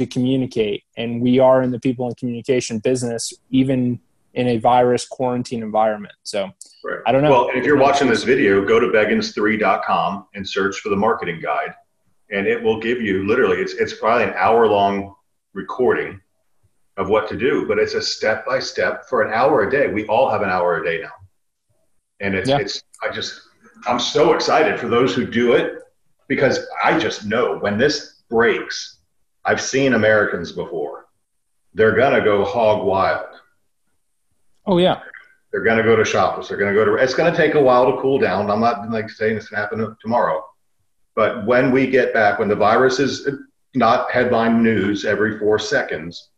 to 0.00 0.06
communicate. 0.06 0.84
And 0.96 1.20
we 1.20 1.38
are 1.38 1.62
in 1.62 1.70
the 1.70 1.78
people 1.78 2.06
and 2.06 2.16
communication 2.16 2.78
business, 2.78 3.34
even 3.50 4.00
in 4.32 4.48
a 4.48 4.56
virus 4.56 5.06
quarantine 5.06 5.62
environment. 5.62 6.14
So 6.22 6.50
right. 6.84 7.00
I 7.06 7.12
don't 7.12 7.22
know. 7.22 7.30
Well, 7.30 7.50
if 7.52 7.64
you're 7.66 7.76
watching 7.76 8.08
this 8.08 8.24
video, 8.24 8.64
go 8.64 8.80
to 8.80 8.86
beggins3.com 8.86 10.26
and 10.34 10.48
search 10.48 10.78
for 10.78 10.88
the 10.88 10.96
marketing 10.96 11.40
guide. 11.42 11.74
And 12.30 12.46
it 12.46 12.62
will 12.62 12.80
give 12.80 13.02
you 13.02 13.26
literally, 13.26 13.58
it's, 13.58 13.74
it's 13.74 13.92
probably 13.92 14.24
an 14.24 14.34
hour 14.36 14.66
long 14.66 15.14
recording 15.52 16.20
of 16.96 17.10
what 17.10 17.28
to 17.28 17.36
do, 17.36 17.66
but 17.66 17.78
it's 17.78 17.94
a 17.94 18.02
step 18.02 18.46
by 18.46 18.58
step 18.58 19.06
for 19.08 19.22
an 19.22 19.34
hour 19.34 19.68
a 19.68 19.70
day. 19.70 19.88
We 19.88 20.06
all 20.06 20.30
have 20.30 20.42
an 20.42 20.48
hour 20.48 20.80
a 20.80 20.84
day 20.84 21.02
now. 21.02 21.12
And 22.20 22.34
it's, 22.34 22.48
yeah. 22.48 22.58
it's, 22.58 22.84
I 23.02 23.12
just, 23.12 23.40
I'm 23.86 23.98
so 23.98 24.32
excited 24.32 24.78
for 24.78 24.88
those 24.88 25.14
who 25.14 25.26
do 25.26 25.52
it 25.52 25.82
because 26.28 26.60
I 26.82 26.98
just 26.98 27.26
know 27.26 27.58
when 27.58 27.76
this 27.76 28.22
breaks, 28.30 28.99
I've 29.44 29.60
seen 29.60 29.94
Americans 29.94 30.52
before. 30.52 31.06
They're 31.74 31.96
gonna 31.96 32.22
go 32.22 32.44
hog 32.44 32.84
wild. 32.84 33.26
Oh 34.66 34.78
yeah. 34.78 35.02
They're 35.50 35.64
gonna 35.64 35.82
go 35.82 35.96
to 35.96 36.04
shoppers. 36.04 36.48
They're 36.48 36.58
gonna 36.58 36.74
go 36.74 36.84
to. 36.84 36.94
It's 36.94 37.14
gonna 37.14 37.34
take 37.34 37.54
a 37.54 37.60
while 37.60 37.90
to 37.90 38.00
cool 38.00 38.18
down. 38.18 38.50
I'm 38.50 38.60
not 38.60 38.90
like 38.90 39.10
saying 39.10 39.36
it's 39.36 39.48
gonna 39.48 39.62
happen 39.62 39.96
tomorrow, 40.00 40.44
but 41.14 41.46
when 41.46 41.72
we 41.72 41.86
get 41.86 42.12
back, 42.12 42.38
when 42.38 42.48
the 42.48 42.56
virus 42.56 42.98
is 42.98 43.28
not 43.74 44.10
headline 44.10 44.62
news 44.62 45.04
every 45.04 45.38
four 45.38 45.58
seconds, 45.58 46.30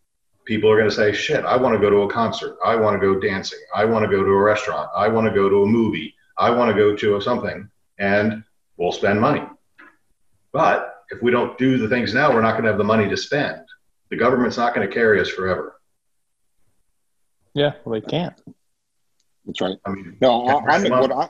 people 0.44 0.70
are 0.70 0.76
going 0.76 0.88
to 0.88 0.94
say, 0.94 1.12
"Shit, 1.12 1.44
I 1.44 1.56
want 1.56 1.74
to 1.74 1.80
go 1.80 1.90
to 1.90 2.02
a 2.02 2.10
concert. 2.10 2.56
I 2.64 2.76
want 2.76 3.00
to 3.00 3.06
go 3.06 3.18
dancing. 3.18 3.58
I 3.74 3.84
want 3.84 4.04
to 4.04 4.10
go 4.10 4.22
to 4.22 4.30
a 4.30 4.42
restaurant. 4.42 4.90
I 4.94 5.08
want 5.08 5.26
to 5.26 5.34
go 5.34 5.48
to 5.48 5.62
a 5.62 5.66
movie. 5.66 6.14
I 6.36 6.50
want 6.50 6.70
to 6.70 6.76
go 6.76 6.94
to 6.94 7.16
a 7.16 7.22
something," 7.22 7.70
and 7.98 8.44
we'll 8.76 8.92
spend 8.92 9.20
money. 9.20 9.42
But 10.52 10.91
if 11.12 11.22
we 11.22 11.30
don't 11.30 11.56
do 11.58 11.78
the 11.78 11.88
things 11.88 12.14
now, 12.14 12.32
we're 12.32 12.40
not 12.40 12.52
going 12.52 12.64
to 12.64 12.70
have 12.70 12.78
the 12.78 12.84
money 12.84 13.08
to 13.08 13.16
spend. 13.16 13.60
The 14.10 14.16
government's 14.16 14.56
not 14.56 14.74
going 14.74 14.88
to 14.88 14.92
carry 14.92 15.20
us 15.20 15.28
forever. 15.28 15.78
Yeah, 17.54 17.72
well, 17.84 18.00
they 18.00 18.06
can't. 18.06 18.34
That's 19.44 19.60
right. 19.60 19.76
I 19.84 19.90
mean, 19.90 20.16
no, 20.20 20.46
I, 20.46 20.76
am 20.76 20.90
what 20.90 21.12
I, 21.12 21.28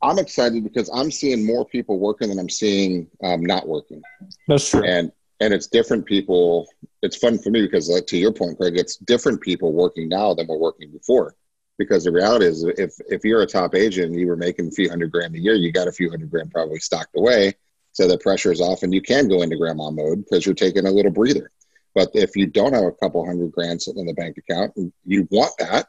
I'm 0.00 0.18
excited 0.18 0.64
because 0.64 0.90
I'm 0.94 1.10
seeing 1.10 1.44
more 1.44 1.66
people 1.66 1.98
working 1.98 2.30
than 2.30 2.38
I'm 2.38 2.48
seeing 2.48 3.08
um, 3.22 3.44
not 3.44 3.68
working. 3.68 4.00
That's 4.48 4.70
true. 4.70 4.82
And 4.82 5.12
and 5.40 5.52
it's 5.52 5.66
different 5.66 6.06
people. 6.06 6.68
It's 7.02 7.16
fun 7.16 7.38
for 7.38 7.50
me 7.50 7.62
because, 7.62 7.90
like 7.90 8.06
to 8.06 8.16
your 8.16 8.32
point, 8.32 8.56
Craig, 8.56 8.78
it's 8.78 8.96
different 8.96 9.40
people 9.40 9.72
working 9.72 10.08
now 10.08 10.32
than 10.34 10.46
were 10.46 10.58
working 10.58 10.90
before. 10.90 11.34
Because 11.78 12.04
the 12.04 12.12
reality 12.12 12.46
is, 12.46 12.64
if 12.64 12.94
if 13.10 13.24
you're 13.24 13.42
a 13.42 13.46
top 13.46 13.74
agent 13.74 14.12
and 14.12 14.20
you 14.20 14.28
were 14.28 14.36
making 14.36 14.68
a 14.68 14.70
few 14.70 14.88
hundred 14.88 15.10
grand 15.10 15.34
a 15.34 15.40
year, 15.40 15.54
you 15.54 15.72
got 15.72 15.88
a 15.88 15.92
few 15.92 16.08
hundred 16.08 16.30
grand 16.30 16.50
probably 16.50 16.78
stocked 16.78 17.16
away, 17.16 17.54
so 17.92 18.08
the 18.08 18.18
pressure 18.18 18.52
is 18.52 18.60
off, 18.60 18.82
and 18.82 18.94
you 18.94 19.02
can 19.02 19.28
go 19.28 19.42
into 19.42 19.56
grandma 19.56 19.90
mode 19.90 20.24
because 20.24 20.46
you're 20.46 20.54
taking 20.54 20.86
a 20.86 20.90
little 20.90 21.10
breather. 21.10 21.50
But 21.94 22.08
if 22.14 22.36
you 22.36 22.46
don't 22.46 22.72
have 22.72 22.84
a 22.84 22.92
couple 22.92 23.24
hundred 23.24 23.52
grand 23.52 23.82
sitting 23.82 24.00
in 24.00 24.06
the 24.06 24.14
bank 24.14 24.36
account, 24.38 24.72
and 24.76 24.92
you 25.04 25.28
want 25.30 25.52
that, 25.58 25.88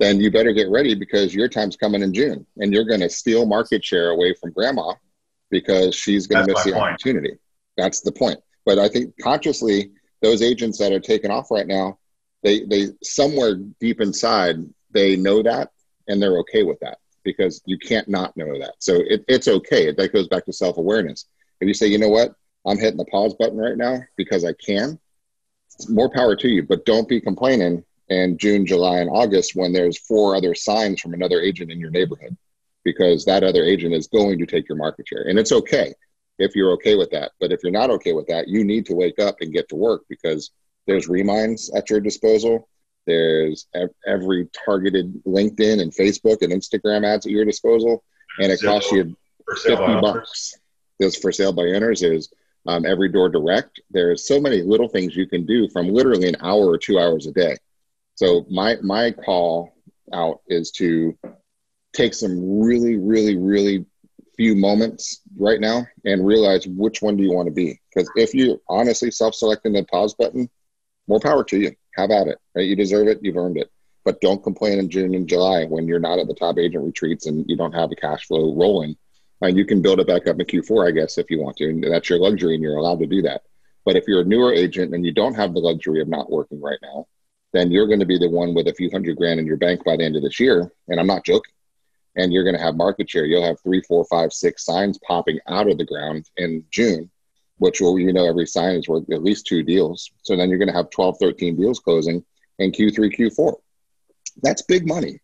then 0.00 0.20
you 0.20 0.30
better 0.30 0.52
get 0.52 0.68
ready 0.68 0.94
because 0.94 1.34
your 1.34 1.48
time's 1.48 1.76
coming 1.76 2.02
in 2.02 2.12
June, 2.12 2.46
and 2.58 2.72
you're 2.72 2.84
going 2.84 3.00
to 3.00 3.10
steal 3.10 3.46
market 3.46 3.84
share 3.84 4.10
away 4.10 4.34
from 4.34 4.50
grandma 4.50 4.94
because 5.50 5.94
she's 5.94 6.26
going 6.26 6.44
to 6.44 6.52
miss 6.52 6.64
the 6.64 6.72
point. 6.72 6.82
opportunity. 6.82 7.36
That's 7.76 8.00
the 8.00 8.12
point. 8.12 8.40
But 8.66 8.78
I 8.78 8.88
think 8.88 9.14
consciously, 9.22 9.92
those 10.22 10.42
agents 10.42 10.78
that 10.78 10.92
are 10.92 11.00
taking 11.00 11.30
off 11.30 11.50
right 11.50 11.66
now, 11.66 11.98
they 12.42 12.64
they 12.64 12.88
somewhere 13.02 13.56
deep 13.80 14.00
inside 14.00 14.56
they 14.94 15.16
know 15.16 15.42
that 15.42 15.70
and 16.08 16.22
they're 16.22 16.38
okay 16.38 16.62
with 16.62 16.78
that 16.80 16.98
because 17.24 17.62
you 17.66 17.78
can't 17.78 18.08
not 18.08 18.36
know 18.36 18.58
that. 18.58 18.74
So 18.78 18.94
it, 18.96 19.24
it's 19.28 19.48
okay. 19.48 19.90
That 19.90 20.12
goes 20.12 20.28
back 20.28 20.44
to 20.46 20.52
self 20.52 20.76
awareness. 20.78 21.26
If 21.60 21.68
you 21.68 21.74
say, 21.74 21.86
you 21.86 21.98
know 21.98 22.08
what, 22.08 22.34
I'm 22.66 22.78
hitting 22.78 22.96
the 22.96 23.04
pause 23.06 23.34
button 23.34 23.58
right 23.58 23.76
now 23.76 24.00
because 24.16 24.44
I 24.44 24.52
can, 24.54 24.98
more 25.88 26.10
power 26.10 26.36
to 26.36 26.48
you. 26.48 26.62
But 26.62 26.84
don't 26.84 27.08
be 27.08 27.20
complaining 27.20 27.84
in 28.08 28.38
June, 28.38 28.66
July, 28.66 28.98
and 28.98 29.10
August 29.10 29.52
when 29.54 29.72
there's 29.72 29.98
four 29.98 30.36
other 30.36 30.54
signs 30.54 31.00
from 31.00 31.14
another 31.14 31.40
agent 31.40 31.70
in 31.70 31.80
your 31.80 31.90
neighborhood 31.90 32.36
because 32.84 33.24
that 33.24 33.42
other 33.42 33.64
agent 33.64 33.94
is 33.94 34.06
going 34.08 34.38
to 34.38 34.46
take 34.46 34.68
your 34.68 34.76
market 34.76 35.08
share. 35.08 35.22
And 35.28 35.38
it's 35.38 35.52
okay 35.52 35.94
if 36.38 36.54
you're 36.54 36.72
okay 36.72 36.96
with 36.96 37.10
that. 37.10 37.32
But 37.40 37.52
if 37.52 37.60
you're 37.62 37.72
not 37.72 37.90
okay 37.90 38.12
with 38.12 38.26
that, 38.26 38.48
you 38.48 38.64
need 38.64 38.86
to 38.86 38.94
wake 38.94 39.18
up 39.18 39.36
and 39.40 39.52
get 39.52 39.68
to 39.70 39.76
work 39.76 40.02
because 40.08 40.50
there's 40.86 41.08
reminds 41.08 41.70
at 41.74 41.88
your 41.88 42.00
disposal. 42.00 42.68
There's 43.06 43.66
every 44.06 44.48
targeted 44.64 45.22
LinkedIn 45.24 45.80
and 45.80 45.94
Facebook 45.94 46.42
and 46.42 46.52
Instagram 46.52 47.06
ads 47.06 47.26
at 47.26 47.32
your 47.32 47.44
disposal, 47.44 48.02
and 48.38 48.50
it 48.50 48.60
costs 48.62 48.90
you 48.92 49.14
fifty 49.62 50.00
bucks. 50.00 50.54
There's 50.98 51.16
for 51.16 51.32
sale 51.32 51.52
by 51.52 51.64
owners. 51.64 52.02
is 52.02 52.32
um, 52.66 52.86
every 52.86 53.08
door 53.08 53.28
direct. 53.28 53.80
There's 53.90 54.26
so 54.26 54.40
many 54.40 54.62
little 54.62 54.88
things 54.88 55.16
you 55.16 55.26
can 55.26 55.44
do 55.44 55.68
from 55.68 55.88
literally 55.88 56.28
an 56.28 56.36
hour 56.40 56.66
or 56.66 56.78
two 56.78 56.98
hours 56.98 57.26
a 57.26 57.32
day. 57.32 57.56
So 58.14 58.46
my 58.50 58.76
my 58.82 59.10
call 59.10 59.74
out 60.12 60.40
is 60.48 60.70
to 60.72 61.18
take 61.94 62.14
some 62.14 62.60
really, 62.60 62.96
really, 62.96 63.36
really 63.36 63.86
few 64.36 64.54
moments 64.54 65.20
right 65.36 65.60
now 65.60 65.86
and 66.04 66.26
realize 66.26 66.66
which 66.66 67.00
one 67.02 67.16
do 67.16 67.22
you 67.22 67.32
want 67.32 67.46
to 67.46 67.54
be. 67.54 67.80
Because 67.94 68.10
if 68.16 68.34
you 68.34 68.60
honestly 68.68 69.10
self-selecting 69.10 69.72
the 69.72 69.84
pause 69.84 70.14
button, 70.14 70.48
more 71.06 71.20
power 71.20 71.44
to 71.44 71.58
you. 71.58 71.72
Have 71.96 72.10
at 72.10 72.26
it. 72.26 72.38
Right? 72.54 72.66
You 72.66 72.74
deserve 72.74 73.08
it. 73.08 73.20
You've 73.22 73.36
earned 73.36 73.58
it. 73.58 73.70
But 74.04 74.20
don't 74.20 74.42
complain 74.42 74.78
in 74.78 74.90
June 74.90 75.14
and 75.14 75.28
July 75.28 75.64
when 75.64 75.86
you're 75.86 76.00
not 76.00 76.18
at 76.18 76.26
the 76.26 76.34
top 76.34 76.58
agent 76.58 76.84
retreats 76.84 77.26
and 77.26 77.48
you 77.48 77.56
don't 77.56 77.72
have 77.72 77.90
the 77.90 77.96
cash 77.96 78.26
flow 78.26 78.54
rolling. 78.54 78.96
And 79.44 79.56
you 79.56 79.64
can 79.64 79.82
build 79.82 80.00
it 80.00 80.06
back 80.06 80.26
up 80.26 80.40
in 80.40 80.46
Q4, 80.46 80.88
I 80.88 80.90
guess, 80.90 81.18
if 81.18 81.30
you 81.30 81.40
want 81.40 81.56
to. 81.58 81.68
And 81.68 81.84
that's 81.84 82.08
your 82.08 82.18
luxury 82.18 82.54
and 82.54 82.62
you're 82.62 82.76
allowed 82.76 83.00
to 83.00 83.06
do 83.06 83.22
that. 83.22 83.42
But 83.84 83.96
if 83.96 84.04
you're 84.08 84.22
a 84.22 84.24
newer 84.24 84.52
agent 84.52 84.94
and 84.94 85.04
you 85.04 85.12
don't 85.12 85.34
have 85.34 85.52
the 85.52 85.60
luxury 85.60 86.00
of 86.00 86.08
not 86.08 86.30
working 86.30 86.60
right 86.60 86.78
now, 86.82 87.06
then 87.52 87.70
you're 87.70 87.86
going 87.86 88.00
to 88.00 88.06
be 88.06 88.18
the 88.18 88.30
one 88.30 88.54
with 88.54 88.66
a 88.68 88.74
few 88.74 88.90
hundred 88.90 89.16
grand 89.16 89.38
in 89.38 89.46
your 89.46 89.56
bank 89.56 89.84
by 89.84 89.96
the 89.96 90.04
end 90.04 90.16
of 90.16 90.22
this 90.22 90.40
year. 90.40 90.72
And 90.88 90.98
I'm 90.98 91.06
not 91.06 91.24
joking 91.24 91.52
and 92.16 92.32
you're 92.32 92.44
going 92.44 92.56
to 92.56 92.62
have 92.62 92.76
market 92.76 93.10
share. 93.10 93.24
You'll 93.24 93.44
have 93.44 93.60
three, 93.60 93.80
four, 93.82 94.04
five, 94.04 94.32
six 94.32 94.64
signs 94.64 94.98
popping 95.06 95.40
out 95.48 95.68
of 95.68 95.78
the 95.78 95.84
ground 95.84 96.28
in 96.36 96.64
June, 96.70 97.10
which 97.58 97.80
will, 97.80 97.98
you 97.98 98.12
know, 98.12 98.26
every 98.26 98.46
sign 98.46 98.76
is 98.76 98.88
worth 98.88 99.10
at 99.10 99.22
least 99.22 99.46
two 99.46 99.62
deals. 99.62 100.10
So 100.22 100.36
then 100.36 100.48
you're 100.48 100.58
going 100.58 100.68
to 100.68 100.74
have 100.74 100.90
12, 100.90 101.16
13 101.20 101.56
deals 101.56 101.80
closing 101.80 102.24
in 102.58 102.72
Q3, 102.72 103.16
Q4. 103.16 103.54
That's 104.42 104.62
big 104.62 104.86
money, 104.86 105.20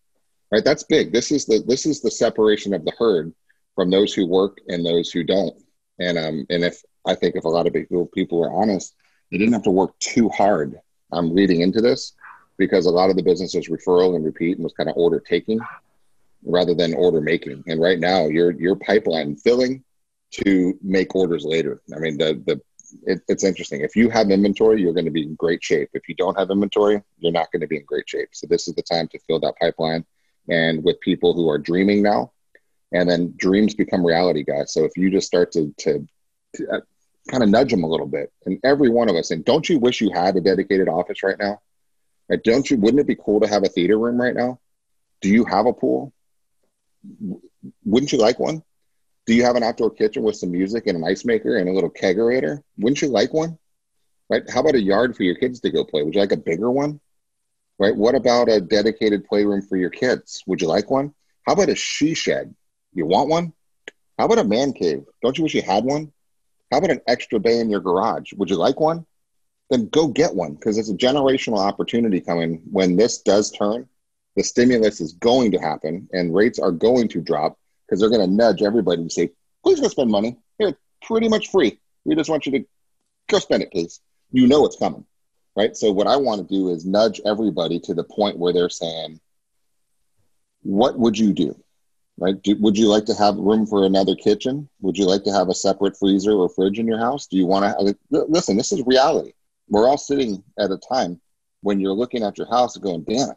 right? 0.51 0.65
That's 0.65 0.85
big. 0.85 1.13
This 1.13 1.31
is 1.31 1.47
the, 1.47 1.63
this 1.67 1.87
is 1.87 2.01
the 2.01 2.11
separation 2.11 2.75
of 2.75 2.85
the 2.85 2.93
herd 2.99 3.33
from 3.81 3.89
those 3.89 4.13
who 4.13 4.27
work 4.27 4.59
and 4.69 4.85
those 4.85 5.11
who 5.11 5.25
don't. 5.25 5.57
And, 5.99 6.19
um, 6.19 6.47
and 6.51 6.63
if 6.65 6.83
I 7.07 7.15
think 7.15 7.35
if 7.35 7.45
a 7.45 7.49
lot 7.49 7.67
of 7.67 7.73
people, 7.73 8.05
people 8.13 8.45
are 8.45 8.53
honest, 8.53 8.95
they 9.31 9.39
didn't 9.39 9.55
have 9.55 9.63
to 9.63 9.71
work 9.71 9.99
too 10.01 10.29
hard 10.29 10.79
um, 11.13 11.35
leading 11.35 11.63
into 11.63 11.81
this 11.81 12.13
because 12.59 12.85
a 12.85 12.91
lot 12.91 13.09
of 13.09 13.17
the 13.17 13.23
business 13.23 13.55
was 13.55 13.69
referral 13.69 14.17
and 14.17 14.23
repeat 14.23 14.59
and 14.59 14.65
was 14.65 14.75
kind 14.75 14.91
of 14.91 14.99
order 14.99 15.19
taking 15.19 15.61
rather 16.45 16.75
than 16.75 16.93
order 16.93 17.23
making. 17.23 17.65
And 17.69 17.81
right 17.81 17.99
now, 17.99 18.27
your 18.27 18.51
your 18.51 18.77
pipeline 18.77 19.37
filling 19.37 19.83
to 20.43 20.79
make 20.83 21.15
orders 21.15 21.47
later. 21.47 21.81
I 21.97 22.01
mean, 22.01 22.19
the 22.19 22.35
the 22.47 22.61
it, 23.07 23.23
it's 23.29 23.45
interesting. 23.45 23.81
If 23.81 23.97
you 23.97 24.11
have 24.11 24.31
inventory, 24.31 24.83
you're 24.83 24.93
going 24.93 25.07
to 25.07 25.11
be 25.11 25.23
in 25.23 25.37
great 25.37 25.65
shape. 25.65 25.89
If 25.95 26.07
you 26.07 26.15
don't 26.17 26.39
have 26.39 26.51
inventory, 26.51 27.03
you're 27.19 27.33
not 27.33 27.51
going 27.51 27.63
to 27.63 27.67
be 27.67 27.79
in 27.79 27.85
great 27.87 28.11
shape. 28.11 28.29
So 28.33 28.47
this 28.47 28.69
is 28.69 28.75
the 28.75 28.83
time 28.83 29.09
to 29.09 29.19
fill 29.21 29.41
that 29.41 29.55
pipeline. 29.59 30.05
And 30.51 30.85
with 30.85 31.01
people 31.01 31.33
who 31.33 31.49
are 31.49 31.57
dreaming 31.57 32.03
now, 32.03 32.33
and 32.93 33.09
then 33.09 33.35
dreams 33.37 33.75
become 33.75 34.07
reality, 34.07 34.45
guys. 34.45 34.73
So 34.73 34.85
if 34.85 34.93
you 34.97 35.11
just 35.11 35.27
start 35.27 35.53
to 35.53 35.75
to, 35.79 36.07
to 36.57 36.69
uh, 36.69 36.81
kind 37.31 37.43
of 37.43 37.49
nudge 37.49 37.71
them 37.71 37.85
a 37.85 37.89
little 37.89 38.07
bit, 38.07 38.33
and 38.47 38.59
every 38.65 38.91
one 38.91 39.09
of 39.09 39.17
us, 39.17 39.31
and 39.31 39.45
don't 39.45 39.69
you 39.69 39.79
wish 39.79 40.01
you 40.01 40.11
had 40.13 40.37
a 40.37 40.41
dedicated 40.41 40.89
office 40.89 41.23
right 41.23 41.39
now? 41.39 41.61
Like, 42.29 42.43
don't 42.43 42.69
you? 42.71 42.77
Wouldn't 42.79 43.01
it 43.01 43.07
be 43.07 43.17
cool 43.17 43.41
to 43.41 43.49
have 43.49 43.65
a 43.65 43.69
theater 43.69 43.99
room 43.99 44.21
right 44.21 44.35
now? 44.35 44.61
Do 45.21 45.29
you 45.29 45.45
have 45.45 45.67
a 45.67 45.73
pool? 45.73 46.13
wouldn't 47.85 48.13
you 48.13 48.19
like 48.19 48.39
one? 48.39 48.63
Do 49.27 49.35
you 49.35 49.45
have 49.45 49.57
an 49.57 49.63
outdoor 49.63 49.91
kitchen 49.91 50.23
with 50.23 50.37
some 50.37 50.51
music 50.51 50.87
and 50.87 50.97
an 50.97 51.05
ice 51.05 51.25
maker 51.25 51.57
and 51.57 51.69
a 51.69 51.73
little 51.73 51.91
kegerator? 51.91 52.63
Wouldn't 52.79 53.03
you 53.03 53.09
like 53.09 53.33
one? 53.33 53.59
Right? 54.29 54.49
How 54.49 54.61
about 54.61 54.75
a 54.75 54.81
yard 54.81 55.17
for 55.17 55.25
your 55.25 55.35
kids 55.35 55.61
to 55.61 55.71
go 55.71 55.85
play? 55.85 56.03
Would 56.03 56.15
you 56.15 56.21
like 56.21 56.33
a 56.33 56.37
bigger 56.37 56.71
one? 56.71 57.01
Right? 57.79 57.95
What 57.95 58.15
about 58.15 58.49
a 58.49 58.61
dedicated 58.61 59.27
playroom 59.27 59.63
for 59.63 59.77
your 59.77 59.91
kids? 59.91 60.43
Would 60.47 60.63
you 60.63 60.69
like 60.69 60.91
one? 60.91 61.15
How 61.47 61.55
about 61.55 61.69
a 61.69 61.75
she 61.75 62.15
shed? 62.15 62.55
You 62.93 63.07
want 63.07 63.29
one? 63.29 63.53
How 64.19 64.27
about 64.27 64.39
a 64.39 64.45
man 64.45 64.73
cave? 64.73 65.05
Don't 65.23 65.37
you 65.39 65.45
wish 65.45 65.55
you 65.55 65.63
had 65.63 65.85
one? 65.85 66.13
How 66.71 66.79
about 66.79 66.91
an 66.91 67.01
extra 67.07 67.41
bay 67.41 67.59
in 67.59 67.71
your 67.71 67.81
garage? 67.81 68.33
Would 68.35 68.51
you 68.51 68.57
like 68.57 68.79
one? 68.79 69.07
Then 69.71 69.89
go 69.89 70.09
get 70.09 70.35
one 70.35 70.55
because 70.55 70.79
it's 70.79 70.91
a 70.91 70.95
generational 70.95 71.59
opportunity 71.59 72.21
coming 72.21 72.63
when 72.71 72.97
this 72.97 73.19
does 73.19 73.51
turn 73.51 73.89
the 74.37 74.43
stimulus 74.43 75.01
is 75.01 75.13
going 75.15 75.51
to 75.53 75.59
happen 75.59 76.09
and 76.13 76.35
rates 76.35 76.59
are 76.59 76.71
going 76.71 77.09
to 77.09 77.21
drop 77.21 77.59
because 77.87 78.01
they're 78.01 78.11
going 78.11 78.27
to 78.27 78.35
nudge 78.35 78.63
everybody 78.63 79.03
to 79.05 79.11
say, 79.11 79.31
please 79.63 79.81
go 79.81 79.89
spend 79.89 80.11
money. 80.11 80.39
Here, 80.59 80.69
it's 80.69 80.79
pretty 81.03 81.29
much 81.29 81.51
free. 81.51 81.79
We 82.05 82.15
just 82.15 82.31
want 82.31 82.47
you 82.47 82.53
to 82.53 82.65
go 83.29 83.39
spend 83.39 83.63
it, 83.63 83.73
please. 83.73 84.01
You 84.33 84.47
know 84.47 84.65
it's 84.65 84.77
coming, 84.77 85.05
right? 85.57 85.77
So, 85.77 85.91
what 85.91 86.07
I 86.07 86.17
want 86.17 86.47
to 86.47 86.55
do 86.55 86.71
is 86.71 86.87
nudge 86.87 87.21
everybody 87.27 87.81
to 87.81 87.95
the 87.95 88.05
point 88.05 88.39
where 88.39 88.53
they're 88.53 88.71
saying, 88.71 89.21
what 90.63 90.99
would 90.99 91.19
you 91.19 91.33
do? 91.33 91.61
Right? 92.21 92.41
Do, 92.43 92.55
would 92.61 92.77
you 92.77 92.87
like 92.87 93.07
to 93.07 93.15
have 93.15 93.37
room 93.37 93.67
for 93.67 93.87
another 93.87 94.15
kitchen? 94.15 94.69
Would 94.83 94.97
you 94.97 95.07
like 95.07 95.25
to 95.25 95.33
have 95.33 95.49
a 95.49 95.55
separate 95.55 95.97
freezer 95.99 96.33
or 96.33 96.49
fridge 96.49 96.79
in 96.79 96.87
your 96.87 96.99
house? 96.99 97.27
Do 97.27 97.37
you 97.37 97.47
want 97.47 97.65
to 97.65 97.97
listen? 98.11 98.57
This 98.57 98.73
is 98.73 98.83
reality. 98.87 99.33
We're 99.69 99.89
all 99.89 99.97
sitting 99.97 100.45
at 100.59 100.71
a 100.71 100.77
time 100.77 101.21
when 101.63 101.81
you're 101.81 101.95
looking 101.95 102.23
at 102.23 102.37
your 102.37 102.49
house 102.49 102.77
and 102.77 102.85
going, 102.85 103.05
damn 103.05 103.31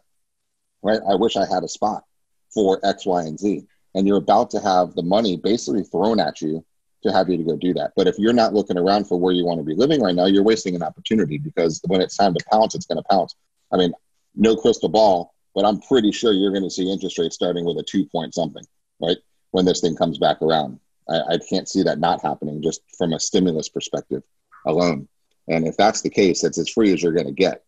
right? 0.84 1.00
I 1.08 1.16
wish 1.16 1.36
I 1.36 1.46
had 1.46 1.64
a 1.64 1.68
spot 1.68 2.04
for 2.52 2.78
X, 2.84 3.04
Y, 3.06 3.22
and 3.22 3.40
Z. 3.40 3.66
And 3.96 4.06
you're 4.06 4.18
about 4.18 4.50
to 4.50 4.60
have 4.60 4.94
the 4.94 5.02
money 5.02 5.36
basically 5.36 5.82
thrown 5.82 6.20
at 6.20 6.40
you 6.40 6.64
to 7.02 7.12
have 7.12 7.28
you 7.28 7.36
to 7.36 7.42
go 7.42 7.56
do 7.56 7.74
that. 7.74 7.92
But 7.96 8.06
if 8.06 8.18
you're 8.18 8.32
not 8.32 8.54
looking 8.54 8.78
around 8.78 9.06
for 9.08 9.18
where 9.18 9.32
you 9.32 9.44
want 9.44 9.58
to 9.58 9.64
be 9.64 9.74
living 9.74 10.00
right 10.00 10.14
now, 10.14 10.26
you're 10.26 10.44
wasting 10.44 10.74
an 10.74 10.82
opportunity 10.82 11.38
because 11.38 11.80
when 11.86 12.00
it's 12.00 12.16
time 12.16 12.34
to 12.34 12.44
pounce, 12.50 12.74
it's 12.74 12.86
going 12.86 13.02
to 13.02 13.08
pounce. 13.10 13.34
I 13.72 13.76
mean, 13.76 13.92
no 14.34 14.56
crystal 14.56 14.88
ball, 14.88 15.34
but 15.54 15.64
I'm 15.64 15.80
pretty 15.80 16.12
sure 16.12 16.32
you're 16.32 16.50
going 16.50 16.62
to 16.62 16.70
see 16.70 16.90
interest 16.90 17.18
rates 17.18 17.34
starting 17.34 17.64
with 17.64 17.78
a 17.78 17.82
two 17.82 18.06
point 18.06 18.34
something, 18.34 18.64
right? 19.06 19.18
When 19.50 19.64
this 19.64 19.80
thing 19.80 19.96
comes 19.96 20.18
back 20.18 20.42
around. 20.42 20.80
I, 21.08 21.34
I 21.34 21.38
can't 21.38 21.68
see 21.68 21.82
that 21.82 21.98
not 21.98 22.22
happening 22.22 22.62
just 22.62 22.80
from 22.96 23.12
a 23.12 23.20
stimulus 23.20 23.68
perspective 23.68 24.22
alone. 24.66 25.08
And 25.48 25.66
if 25.66 25.76
that's 25.76 26.00
the 26.00 26.10
case, 26.10 26.44
it's 26.44 26.58
as 26.58 26.70
free 26.70 26.92
as 26.92 27.02
you're 27.02 27.12
going 27.12 27.26
to 27.26 27.32
get 27.32 27.64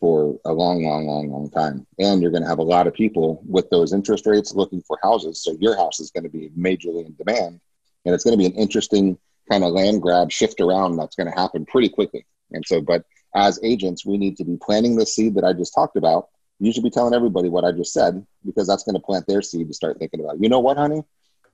for 0.00 0.36
a 0.44 0.52
long, 0.52 0.84
long, 0.84 1.06
long, 1.06 1.30
long 1.30 1.48
time. 1.50 1.86
And 1.98 2.20
you're 2.20 2.32
going 2.32 2.42
to 2.42 2.48
have 2.48 2.58
a 2.58 2.64
lot 2.64 2.88
of 2.88 2.94
people 2.94 3.40
with 3.46 3.70
those 3.70 3.92
interest 3.92 4.26
rates 4.26 4.52
looking 4.52 4.82
for 4.82 4.98
houses. 5.00 5.42
So 5.42 5.56
your 5.60 5.76
house 5.76 6.00
is 6.00 6.10
going 6.10 6.24
to 6.24 6.28
be 6.28 6.50
majorly 6.58 7.06
in 7.06 7.14
demand. 7.14 7.60
And 8.04 8.12
it's 8.12 8.24
going 8.24 8.36
to 8.36 8.38
be 8.38 8.46
an 8.46 8.60
interesting 8.60 9.16
kind 9.48 9.62
of 9.62 9.70
land 9.70 10.02
grab 10.02 10.32
shift 10.32 10.60
around 10.60 10.96
that's 10.96 11.14
going 11.14 11.32
to 11.32 11.38
happen 11.38 11.64
pretty 11.66 11.88
quickly. 11.88 12.26
And 12.50 12.64
so, 12.66 12.80
but 12.80 13.04
as 13.34 13.60
agents, 13.62 14.04
we 14.04 14.18
need 14.18 14.36
to 14.38 14.44
be 14.44 14.58
planting 14.60 14.96
the 14.96 15.06
seed 15.06 15.36
that 15.36 15.44
I 15.44 15.52
just 15.52 15.74
talked 15.74 15.96
about. 15.96 16.28
You 16.64 16.72
should 16.72 16.84
be 16.84 16.90
telling 16.90 17.14
everybody 17.14 17.48
what 17.48 17.64
I 17.64 17.72
just 17.72 17.92
said 17.92 18.24
because 18.44 18.66
that's 18.66 18.84
going 18.84 18.94
to 18.94 19.00
plant 19.00 19.26
their 19.26 19.42
seed 19.42 19.68
to 19.68 19.74
start 19.74 19.98
thinking 19.98 20.20
about, 20.20 20.40
you 20.40 20.48
know 20.48 20.60
what, 20.60 20.76
honey? 20.76 21.02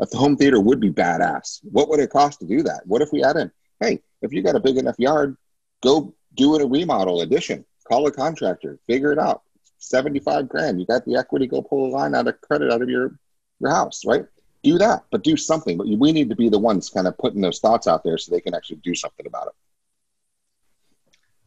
A 0.00 0.16
home 0.16 0.36
theater 0.36 0.60
would 0.60 0.80
be 0.80 0.90
badass, 0.90 1.60
what 1.62 1.88
would 1.88 1.98
it 1.98 2.10
cost 2.10 2.40
to 2.40 2.46
do 2.46 2.62
that? 2.62 2.82
What 2.84 3.02
if 3.02 3.10
we 3.12 3.24
add 3.24 3.36
in, 3.36 3.50
hey, 3.80 4.00
if 4.22 4.32
you 4.32 4.42
got 4.42 4.54
a 4.54 4.60
big 4.60 4.76
enough 4.76 4.96
yard, 4.98 5.36
go 5.82 6.14
do 6.34 6.54
it 6.54 6.62
a 6.62 6.66
remodel 6.66 7.22
addition 7.22 7.64
call 7.88 8.06
a 8.06 8.12
contractor, 8.12 8.78
figure 8.86 9.12
it 9.12 9.18
out. 9.18 9.42
75 9.78 10.48
grand. 10.48 10.80
You 10.80 10.86
got 10.86 11.04
the 11.04 11.16
equity, 11.16 11.46
go 11.46 11.62
pull 11.62 11.86
a 11.86 11.90
line 11.90 12.14
out 12.14 12.28
of 12.28 12.40
credit 12.40 12.72
out 12.72 12.82
of 12.82 12.88
your, 12.88 13.18
your 13.60 13.70
house, 13.70 14.04
right? 14.04 14.26
Do 14.62 14.76
that, 14.78 15.04
but 15.10 15.22
do 15.22 15.36
something. 15.36 15.78
But 15.78 15.86
we 15.86 16.12
need 16.12 16.28
to 16.30 16.36
be 16.36 16.48
the 16.48 16.58
ones 16.58 16.90
kind 16.90 17.06
of 17.06 17.16
putting 17.16 17.40
those 17.40 17.60
thoughts 17.60 17.86
out 17.86 18.04
there 18.04 18.18
so 18.18 18.30
they 18.30 18.40
can 18.40 18.54
actually 18.54 18.80
do 18.82 18.94
something 18.94 19.26
about 19.26 19.48
it. 19.48 19.52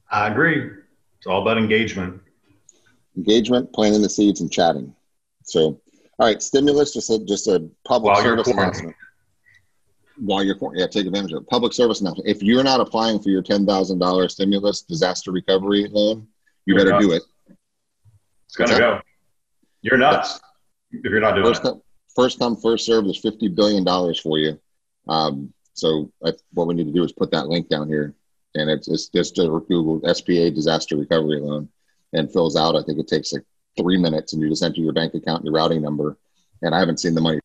I 0.09 0.27
agree. 0.27 0.71
It's 1.17 1.27
all 1.27 1.41
about 1.41 1.57
engagement. 1.57 2.21
Engagement, 3.17 3.71
planting 3.73 4.01
the 4.01 4.09
seeds, 4.09 4.41
and 4.41 4.51
chatting. 4.51 4.93
So, 5.43 5.79
all 6.19 6.27
right, 6.27 6.41
stimulus, 6.41 6.93
just 6.93 7.09
a, 7.09 7.19
just 7.25 7.47
a 7.47 7.67
public 7.85 8.13
While 8.13 8.23
service 8.23 8.47
announcement. 8.47 8.95
While 10.17 10.43
you're 10.43 10.55
yeah, 10.75 10.87
take 10.87 11.07
advantage 11.07 11.31
of 11.33 11.43
it. 11.43 11.49
Public 11.49 11.73
service 11.73 12.01
announcement. 12.01 12.29
If 12.29 12.43
you're 12.43 12.63
not 12.63 12.79
applying 12.79 13.19
for 13.19 13.29
your 13.29 13.41
ten 13.41 13.65
thousand 13.65 13.99
dollars 13.99 14.33
stimulus 14.33 14.81
disaster 14.81 15.31
recovery 15.31 15.87
loan, 15.89 16.27
you 16.65 16.75
You're 16.75 16.77
better 16.77 16.91
nuts. 16.91 17.05
do 17.05 17.11
it. 17.13 17.23
It's 18.45 18.55
gonna 18.55 18.77
go. 18.77 19.01
You're 19.81 19.97
nuts 19.97 20.39
if 20.91 21.03
you're 21.05 21.21
not 21.21 21.33
doing 21.33 21.45
First 21.47 21.61
it. 21.61 21.63
come, 21.63 21.81
first 22.15 22.39
come, 22.39 22.55
first 22.55 22.85
serve. 22.85 23.05
There's 23.05 23.19
fifty 23.19 23.47
billion 23.47 23.83
dollars 23.83 24.19
for 24.19 24.37
you. 24.37 24.59
Um, 25.07 25.51
so 25.73 26.11
I, 26.23 26.33
what 26.53 26.67
we 26.67 26.75
need 26.75 26.85
to 26.85 26.93
do 26.93 27.03
is 27.03 27.11
put 27.13 27.31
that 27.31 27.47
link 27.47 27.67
down 27.69 27.87
here, 27.87 28.13
and 28.55 28.69
it's 28.69 28.87
it's 28.87 29.07
just 29.09 29.39
a 29.39 29.43
Google 29.47 30.01
SBA 30.01 30.53
disaster 30.53 30.97
recovery 30.97 31.39
loan, 31.39 31.67
and 32.13 32.31
fills 32.31 32.55
out. 32.55 32.75
I 32.75 32.83
think 32.83 32.99
it 32.99 33.07
takes 33.07 33.33
like 33.33 33.43
three 33.77 33.97
minutes, 33.97 34.33
and 34.33 34.41
you 34.41 34.49
just 34.49 34.63
enter 34.63 34.81
your 34.81 34.93
bank 34.93 35.13
account 35.13 35.39
and 35.39 35.45
your 35.45 35.53
routing 35.53 35.81
number. 35.81 36.17
And 36.61 36.75
I 36.75 36.79
haven't 36.79 36.99
seen 36.99 37.15
the 37.15 37.21
money. 37.21 37.39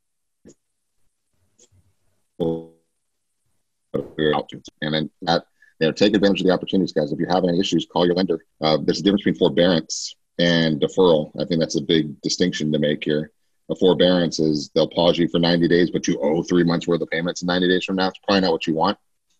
And 4.82 4.94
then 4.94 5.10
that 5.22 5.46
you 5.80 5.86
know, 5.86 5.92
take 5.92 6.14
advantage 6.14 6.40
of 6.40 6.46
the 6.46 6.52
opportunities, 6.52 6.92
guys. 6.92 7.12
If 7.12 7.18
you 7.18 7.26
have 7.28 7.44
any 7.44 7.58
issues, 7.58 7.86
call 7.86 8.06
your 8.06 8.14
lender. 8.14 8.44
Uh, 8.60 8.78
there's 8.82 9.00
a 9.00 9.02
difference 9.02 9.24
between 9.24 9.38
forbearance 9.38 10.14
and 10.38 10.80
deferral. 10.80 11.32
I 11.40 11.44
think 11.44 11.60
that's 11.60 11.76
a 11.76 11.82
big 11.82 12.20
distinction 12.22 12.72
to 12.72 12.78
make 12.78 13.04
here. 13.04 13.30
A 13.68 13.74
forbearance 13.74 14.38
is 14.38 14.70
they'll 14.74 14.88
pause 14.88 15.18
you 15.18 15.28
for 15.28 15.38
90 15.38 15.68
days, 15.68 15.90
but 15.90 16.06
you 16.06 16.18
owe 16.20 16.42
three 16.42 16.64
months 16.64 16.86
worth 16.86 17.00
of 17.00 17.10
payments 17.10 17.42
in 17.42 17.46
90 17.46 17.68
days 17.68 17.84
from 17.84 17.96
now. 17.96 18.08
It's 18.08 18.18
probably 18.18 18.42
not 18.42 18.52
what 18.52 18.66
you 18.66 18.74
want. 18.74 18.96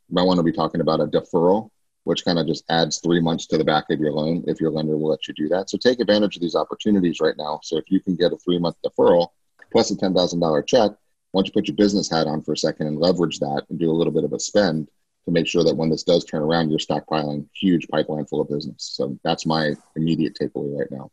You 0.08 0.14
might 0.14 0.24
want 0.24 0.38
to 0.38 0.42
be 0.42 0.52
talking 0.52 0.80
about 0.80 1.00
a 1.00 1.06
deferral, 1.06 1.70
which 2.06 2.24
kind 2.24 2.38
of 2.38 2.46
just 2.46 2.62
adds 2.70 2.98
three 2.98 3.20
months 3.20 3.46
to 3.48 3.58
the 3.58 3.64
back 3.64 3.90
of 3.90 3.98
your 3.98 4.12
loan 4.12 4.44
if 4.46 4.60
your 4.60 4.70
lender 4.70 4.96
will 4.96 5.08
let 5.08 5.26
you 5.26 5.34
do 5.34 5.48
that. 5.48 5.68
So 5.68 5.76
take 5.76 5.98
advantage 5.98 6.36
of 6.36 6.40
these 6.42 6.54
opportunities 6.54 7.20
right 7.20 7.36
now. 7.36 7.58
So 7.64 7.78
if 7.78 7.90
you 7.90 7.98
can 7.98 8.14
get 8.14 8.32
a 8.32 8.36
three 8.36 8.60
month 8.60 8.76
deferral 8.86 9.30
plus 9.72 9.90
a 9.90 9.96
$10,000 9.96 10.66
check, 10.68 10.92
once 11.32 11.48
you 11.48 11.52
put 11.52 11.66
your 11.66 11.76
business 11.76 12.08
hat 12.08 12.28
on 12.28 12.42
for 12.42 12.52
a 12.52 12.56
second 12.56 12.86
and 12.86 13.00
leverage 13.00 13.40
that 13.40 13.64
and 13.70 13.78
do 13.80 13.90
a 13.90 13.92
little 13.92 14.12
bit 14.12 14.22
of 14.22 14.32
a 14.32 14.38
spend 14.38 14.86
to 15.24 15.32
make 15.32 15.48
sure 15.48 15.64
that 15.64 15.76
when 15.76 15.90
this 15.90 16.04
does 16.04 16.24
turn 16.24 16.42
around, 16.42 16.70
you're 16.70 16.78
stockpiling 16.78 17.44
huge 17.52 17.88
pipeline 17.88 18.24
full 18.24 18.40
of 18.40 18.48
business. 18.48 18.92
So 18.94 19.18
that's 19.24 19.44
my 19.44 19.74
immediate 19.96 20.38
takeaway 20.40 20.78
right 20.78 20.90
now. 20.92 21.10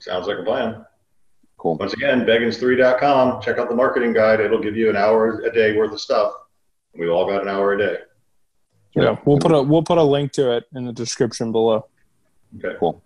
Sounds 0.00 0.26
like 0.26 0.38
a 0.38 0.42
plan. 0.42 0.84
Cool. 1.56 1.78
Once 1.78 1.94
again, 1.94 2.26
beggins3.com. 2.26 3.40
Check 3.40 3.56
out 3.56 3.70
the 3.70 3.74
marketing 3.74 4.12
guide. 4.12 4.40
It'll 4.40 4.60
give 4.60 4.76
you 4.76 4.90
an 4.90 4.96
hour 4.96 5.40
a 5.40 5.50
day 5.50 5.78
worth 5.78 5.92
of 5.92 6.00
stuff. 6.00 6.34
We've 6.94 7.10
all 7.10 7.26
got 7.26 7.40
an 7.40 7.48
hour 7.48 7.72
a 7.72 7.78
day. 7.78 7.96
Yeah, 9.02 9.16
we'll 9.24 9.38
put 9.38 9.52
a 9.52 9.62
we'll 9.62 9.82
put 9.82 9.98
a 9.98 10.02
link 10.02 10.32
to 10.32 10.52
it 10.56 10.64
in 10.74 10.84
the 10.84 10.92
description 10.92 11.52
below. 11.52 11.86
Okay. 12.58 12.76
Cool. 12.78 13.02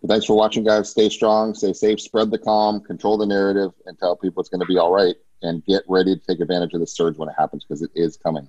But 0.00 0.10
thanks 0.10 0.26
for 0.26 0.36
watching, 0.36 0.64
guys. 0.64 0.90
Stay 0.90 1.08
strong, 1.08 1.54
stay 1.54 1.72
safe, 1.72 2.00
spread 2.00 2.30
the 2.30 2.38
calm, 2.38 2.80
control 2.80 3.16
the 3.16 3.26
narrative, 3.26 3.70
and 3.86 3.98
tell 3.98 4.16
people 4.16 4.40
it's 4.40 4.50
going 4.50 4.60
to 4.60 4.66
be 4.66 4.78
all 4.78 4.92
right. 4.92 5.14
And 5.44 5.64
get 5.64 5.82
ready 5.88 6.14
to 6.14 6.20
take 6.24 6.38
advantage 6.40 6.72
of 6.72 6.80
the 6.80 6.86
surge 6.86 7.16
when 7.16 7.28
it 7.28 7.34
happens 7.36 7.64
because 7.64 7.82
it 7.82 7.90
is 7.96 8.16
coming. 8.16 8.48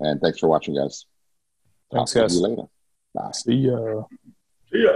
And 0.00 0.20
thanks 0.20 0.38
for 0.38 0.46
watching, 0.46 0.74
guys. 0.74 1.06
Thanks, 1.90 2.12
Talk 2.12 2.20
to 2.20 2.24
guys. 2.24 2.36
you 2.36 2.42
later. 2.42 2.62
Bye. 3.14 3.30
See 3.32 3.54
ya. 3.54 4.02
See 4.70 4.82
ya. 4.84 4.92